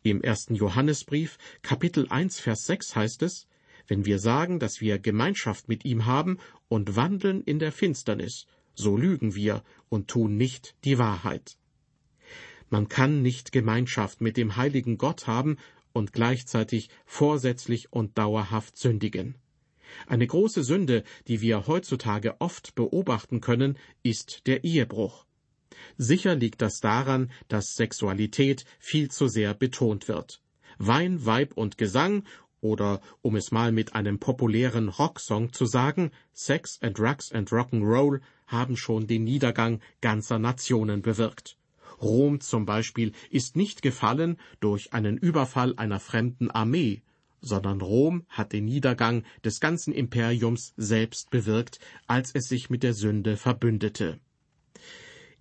Im 0.02 0.22
ersten 0.22 0.56
Johannesbrief, 0.56 1.38
Kapitel 1.62 2.08
1, 2.10 2.40
Vers 2.40 2.66
6 2.66 2.96
heißt 2.96 3.22
es, 3.24 3.48
wenn 3.88 4.06
wir 4.06 4.20
sagen, 4.20 4.60
dass 4.60 4.82
wir 4.82 5.00
Gemeinschaft 5.00 5.68
mit 5.68 5.86
ihm 5.86 6.06
haben 6.06 6.38
und 6.68 6.96
wandeln 6.96 7.42
in 7.42 7.60
der 7.60 7.72
Finsternis, 7.72 8.48
so 8.76 8.98
lügen 8.98 9.36
wir 9.36 9.64
und 9.90 10.08
tun 10.08 10.38
nicht 10.38 10.76
die 10.84 10.98
Wahrheit. 10.98 11.58
Man 12.70 12.88
kann 12.88 13.22
nicht 13.22 13.52
Gemeinschaft 13.52 14.22
mit 14.22 14.38
dem 14.38 14.56
heiligen 14.56 14.98
Gott 14.98 15.28
haben 15.28 15.58
und 15.92 16.12
gleichzeitig 16.12 16.90
vorsätzlich 17.06 17.94
und 17.94 18.18
dauerhaft 18.18 18.78
sündigen. 18.78 19.36
Eine 20.08 20.26
große 20.26 20.64
Sünde, 20.64 21.04
die 21.28 21.42
wir 21.42 21.68
heutzutage 21.68 22.42
oft 22.42 22.74
beobachten 22.74 23.42
können, 23.42 23.78
ist 24.02 24.48
der 24.48 24.64
Ehebruch. 24.64 25.26
Sicher 25.98 26.36
liegt 26.36 26.62
das 26.62 26.80
daran, 26.80 27.32
dass 27.48 27.76
Sexualität 27.76 28.66
viel 28.80 29.10
zu 29.10 29.28
sehr 29.28 29.54
betont 29.54 30.08
wird. 30.08 30.42
Wein, 30.78 31.26
Weib 31.26 31.54
und 31.56 31.78
Gesang 31.78 32.24
oder, 32.62 33.02
um 33.22 33.36
es 33.36 33.52
mal 33.52 33.72
mit 33.72 33.94
einem 33.94 34.20
populären 34.20 34.88
Rocksong 34.88 35.52
zu 35.52 35.66
sagen, 35.66 36.12
Sex 36.34 36.80
and 36.82 36.98
Drugs 36.98 37.32
and 37.32 37.50
Rock'n'Roll 37.50 38.22
haben 38.48 38.78
schon 38.78 39.06
den 39.08 39.26
Niedergang 39.26 39.82
ganzer 40.02 40.40
Nationen 40.40 41.02
bewirkt. 41.02 41.58
Rom 42.02 42.40
zum 42.40 42.66
Beispiel 42.66 43.12
ist 43.30 43.56
nicht 43.56 43.82
gefallen 43.82 44.38
durch 44.60 44.94
einen 44.94 45.18
Überfall 45.18 45.74
einer 45.78 46.00
fremden 46.00 46.50
Armee, 46.52 47.02
sondern 47.42 47.82
Rom 47.82 48.26
hat 48.30 48.54
den 48.54 48.66
Niedergang 48.66 49.24
des 49.44 49.60
ganzen 49.60 49.94
Imperiums 49.94 50.74
selbst 50.78 51.30
bewirkt, 51.30 51.80
als 52.08 52.32
es 52.34 52.48
sich 52.48 52.70
mit 52.70 52.84
der 52.84 52.94
Sünde 52.94 53.38
verbündete. 53.38 54.20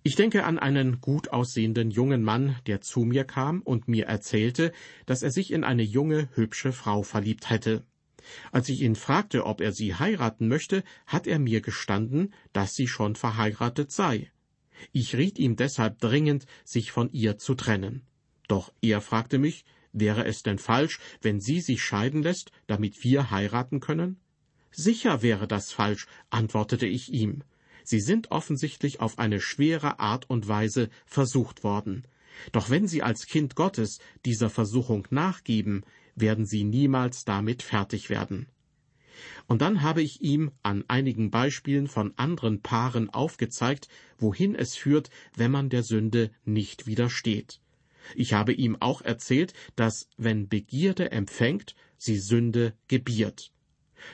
Ich 0.05 0.15
denke 0.15 0.43
an 0.43 0.59
einen 0.59 0.99
gut 0.99 1.29
aussehenden 1.29 1.89
jungen 1.89 2.23
Mann, 2.23 2.57
der 2.67 2.81
zu 2.81 3.05
mir 3.05 3.23
kam 3.23 3.61
und 3.61 3.87
mir 3.87 4.05
erzählte, 4.05 4.73
dass 5.05 5.23
er 5.23 5.31
sich 5.31 5.51
in 5.51 5.63
eine 5.63 5.83
junge, 5.83 6.27
hübsche 6.33 6.73
Frau 6.73 7.03
verliebt 7.03 7.49
hätte. 7.49 7.85
Als 8.51 8.67
ich 8.67 8.81
ihn 8.81 8.95
fragte, 8.95 9.45
ob 9.45 9.61
er 9.61 9.71
sie 9.71 9.95
heiraten 9.95 10.49
möchte, 10.49 10.83
hat 11.07 11.25
er 11.25 11.39
mir 11.39 11.61
gestanden, 11.61 12.33
dass 12.51 12.75
sie 12.75 12.87
schon 12.87 13.15
verheiratet 13.15 13.93
sei. 13.93 14.29
Ich 14.91 15.15
riet 15.15 15.39
ihm 15.39 15.55
deshalb 15.55 15.99
dringend, 15.99 16.47
sich 16.65 16.91
von 16.91 17.09
ihr 17.13 17.37
zu 17.37 17.55
trennen. 17.55 18.01
Doch 18.49 18.73
er 18.81 18.99
fragte 18.99 19.37
mich, 19.37 19.63
wäre 19.93 20.25
es 20.25 20.43
denn 20.43 20.57
falsch, 20.57 20.99
wenn 21.21 21.39
sie 21.39 21.61
sich 21.61 21.81
scheiden 21.81 22.23
lässt, 22.23 22.51
damit 22.67 23.05
wir 23.05 23.31
heiraten 23.31 23.79
können? 23.79 24.19
Sicher 24.71 25.21
wäre 25.21 25.47
das 25.47 25.71
falsch, 25.71 26.07
antwortete 26.29 26.87
ich 26.87 27.13
ihm. 27.13 27.43
Sie 27.83 27.99
sind 27.99 28.31
offensichtlich 28.31 28.99
auf 28.99 29.19
eine 29.19 29.39
schwere 29.41 29.99
Art 29.99 30.29
und 30.29 30.47
Weise 30.47 30.89
versucht 31.05 31.63
worden. 31.63 32.03
Doch 32.51 32.69
wenn 32.69 32.87
Sie 32.87 33.03
als 33.03 33.27
Kind 33.27 33.55
Gottes 33.55 33.99
dieser 34.25 34.49
Versuchung 34.49 35.07
nachgeben, 35.09 35.83
werden 36.15 36.45
Sie 36.45 36.63
niemals 36.63 37.25
damit 37.25 37.63
fertig 37.63 38.09
werden. 38.09 38.47
Und 39.47 39.61
dann 39.61 39.81
habe 39.81 40.01
ich 40.01 40.21
ihm 40.21 40.51
an 40.63 40.83
einigen 40.87 41.29
Beispielen 41.29 41.87
von 41.87 42.13
anderen 42.17 42.61
Paaren 42.61 43.09
aufgezeigt, 43.09 43.87
wohin 44.17 44.55
es 44.55 44.75
führt, 44.75 45.09
wenn 45.35 45.51
man 45.51 45.69
der 45.69 45.83
Sünde 45.83 46.31
nicht 46.45 46.87
widersteht. 46.87 47.59
Ich 48.15 48.33
habe 48.33 48.53
ihm 48.53 48.77
auch 48.79 49.01
erzählt, 49.01 49.53
dass, 49.75 50.09
wenn 50.17 50.49
Begierde 50.49 51.11
empfängt, 51.11 51.75
sie 51.97 52.17
Sünde 52.17 52.73
gebiert. 52.87 53.51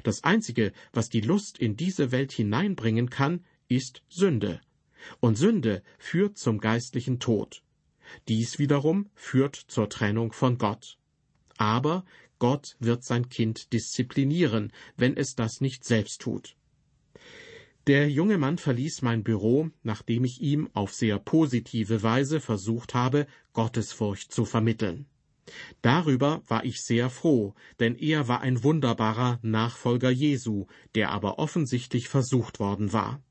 Das 0.03 0.23
Einzige, 0.23 0.73
was 0.93 1.09
die 1.09 1.21
Lust 1.21 1.57
in 1.57 1.75
diese 1.75 2.11
Welt 2.11 2.31
hineinbringen 2.31 3.09
kann, 3.09 3.45
ist 3.69 4.03
Sünde. 4.09 4.59
Und 5.21 5.37
Sünde 5.37 5.81
führt 5.97 6.37
zum 6.37 6.59
geistlichen 6.59 7.19
Tod. 7.19 7.63
Dies 8.27 8.59
wiederum 8.59 9.09
führt 9.15 9.55
zur 9.55 9.89
Trennung 9.89 10.33
von 10.33 10.57
Gott. 10.57 10.97
Aber 11.57 12.03
Gott 12.39 12.75
wird 12.79 13.03
sein 13.03 13.29
Kind 13.29 13.71
disziplinieren, 13.73 14.73
wenn 14.97 15.15
es 15.15 15.35
das 15.35 15.61
nicht 15.61 15.83
selbst 15.83 16.21
tut. 16.21 16.55
Der 17.87 18.09
junge 18.09 18.37
Mann 18.37 18.57
verließ 18.57 19.01
mein 19.01 19.23
Büro, 19.23 19.69
nachdem 19.83 20.23
ich 20.23 20.41
ihm 20.41 20.69
auf 20.73 20.93
sehr 20.93 21.17
positive 21.17 22.03
Weise 22.03 22.39
versucht 22.39 22.93
habe, 22.93 23.25
Gottesfurcht 23.53 24.31
zu 24.31 24.45
vermitteln. 24.45 25.05
Darüber 25.81 26.43
war 26.47 26.63
ich 26.63 26.83
sehr 26.83 27.09
froh, 27.09 27.55
denn 27.79 27.95
er 27.95 28.27
war 28.27 28.41
ein 28.41 28.63
wunderbarer 28.63 29.39
Nachfolger 29.41 30.11
Jesu, 30.11 30.67
der 30.93 31.09
aber 31.09 31.39
offensichtlich 31.39 32.07
versucht 32.07 32.59
worden 32.59 32.93
war. 32.93 33.21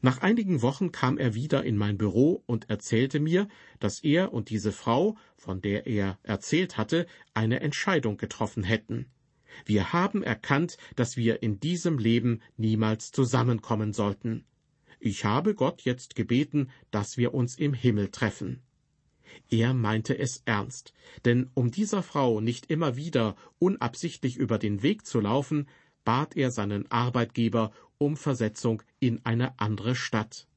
Nach 0.00 0.18
einigen 0.18 0.62
Wochen 0.62 0.92
kam 0.92 1.18
er 1.18 1.34
wieder 1.34 1.64
in 1.64 1.76
mein 1.76 1.98
Büro 1.98 2.42
und 2.46 2.70
erzählte 2.70 3.20
mir, 3.20 3.48
dass 3.78 4.00
er 4.00 4.32
und 4.32 4.50
diese 4.50 4.72
Frau, 4.72 5.16
von 5.36 5.60
der 5.60 5.86
er 5.86 6.18
erzählt 6.22 6.76
hatte, 6.76 7.06
eine 7.34 7.60
Entscheidung 7.60 8.16
getroffen 8.16 8.62
hätten. 8.62 9.06
Wir 9.64 9.92
haben 9.92 10.22
erkannt, 10.22 10.76
dass 10.96 11.16
wir 11.16 11.42
in 11.42 11.60
diesem 11.60 11.98
Leben 11.98 12.40
niemals 12.56 13.10
zusammenkommen 13.10 13.92
sollten. 13.92 14.44
Ich 14.98 15.24
habe 15.24 15.54
Gott 15.54 15.82
jetzt 15.82 16.14
gebeten, 16.14 16.70
dass 16.90 17.16
wir 17.16 17.34
uns 17.34 17.56
im 17.56 17.74
Himmel 17.74 18.10
treffen. 18.10 18.62
Er 19.48 19.74
meinte 19.74 20.18
es 20.18 20.42
ernst, 20.44 20.92
denn 21.24 21.50
um 21.54 21.70
dieser 21.70 22.02
Frau 22.02 22.40
nicht 22.40 22.70
immer 22.70 22.96
wieder 22.96 23.36
unabsichtlich 23.58 24.36
über 24.36 24.58
den 24.58 24.82
Weg 24.82 25.06
zu 25.06 25.20
laufen, 25.20 25.68
bat 26.04 26.36
er 26.36 26.50
seinen 26.50 26.90
Arbeitgeber 26.90 27.72
um 28.00 28.16
Versetzung 28.16 28.82
in 28.98 29.24
eine 29.26 29.60
andere 29.60 29.94
Stadt. 29.94 30.48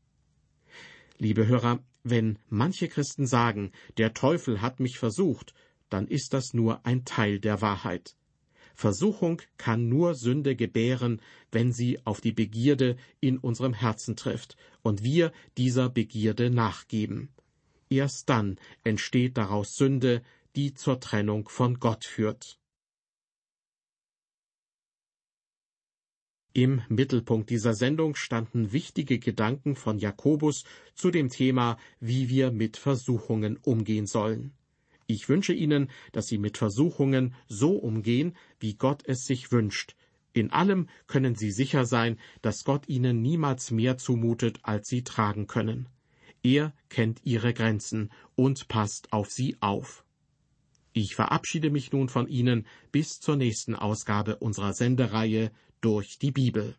Liebe 1.17 1.45
Hörer, 1.45 1.84
wenn 2.03 2.39
manche 2.49 2.88
Christen 2.88 3.27
sagen, 3.27 3.71
der 3.97 4.13
Teufel 4.13 4.62
hat 4.62 4.79
mich 4.79 4.97
versucht, 4.97 5.53
dann 5.89 6.08
ist 6.08 6.34
das 6.34 6.53
nur 6.53 6.86
ein 6.86 7.03
Teil 7.03 7.39
der 7.39 7.62
Wahrheit. 7.62 8.15
Versuchung 8.73 9.41
kann 9.58 9.89
nur 9.89 10.15
Sünde 10.15 10.56
gebären, 10.56 11.21
wenn 11.51 11.73
sie 11.73 11.99
auf 12.06 12.21
die 12.21 12.32
Begierde 12.32 12.95
in 13.19 13.38
unserem 13.38 13.73
Herzen 13.73 14.15
trifft 14.15 14.56
und 14.82 15.03
wir 15.03 15.32
dieser 15.58 15.89
Begierde 15.89 16.49
nachgeben. 16.49 17.29
Erst 17.89 18.29
dann 18.29 18.58
entsteht 18.84 19.38
daraus 19.38 19.75
Sünde, 19.75 20.23
die 20.56 20.73
zur 20.73 20.99
Trennung 20.99 21.49
von 21.49 21.79
Gott 21.79 22.06
führt. 22.06 22.58
Im 26.55 26.83
Mittelpunkt 26.87 27.49
dieser 27.49 27.73
Sendung 27.73 28.13
standen 28.15 28.71
wichtige 28.71 29.17
Gedanken 29.17 29.75
von 29.75 29.97
Jakobus 29.97 30.65
zu 30.93 31.09
dem 31.09 31.29
Thema, 31.29 31.77
wie 31.99 32.29
wir 32.29 32.51
mit 32.51 32.77
Versuchungen 32.77 33.57
umgehen 33.57 34.05
sollen. 34.05 34.53
Ich 35.07 35.27
wünsche 35.29 35.53
Ihnen, 35.53 35.89
dass 36.11 36.27
Sie 36.27 36.37
mit 36.37 36.59
Versuchungen 36.59 37.33
so 37.47 37.71
umgehen, 37.71 38.35
wie 38.59 38.75
Gott 38.75 39.01
es 39.05 39.25
sich 39.25 39.51
wünscht. 39.51 39.95
In 40.31 40.51
allem 40.51 40.89
können 41.07 41.33
Sie 41.33 41.51
sicher 41.51 41.85
sein, 41.85 42.19
dass 42.43 42.63
Gott 42.63 42.87
Ihnen 42.87 43.23
niemals 43.23 43.71
mehr 43.71 43.97
zumutet, 43.97 44.59
als 44.61 44.87
Sie 44.87 45.03
tragen 45.03 45.47
können. 45.47 45.89
Er 46.43 46.73
kennt 46.89 47.21
Ihre 47.23 47.55
Grenzen 47.55 48.11
und 48.35 48.67
passt 48.67 49.11
auf 49.11 49.31
Sie 49.31 49.57
auf. 49.59 50.05
Ich 50.91 51.15
verabschiede 51.15 51.71
mich 51.71 51.91
nun 51.91 52.09
von 52.09 52.27
Ihnen 52.27 52.67
bis 52.91 53.19
zur 53.19 53.37
nächsten 53.37 53.73
Ausgabe 53.73 54.35
unserer 54.35 54.73
Sendereihe 54.73 55.51
durch 55.83 56.17
die 56.17 56.31
Bibel. 56.31 56.75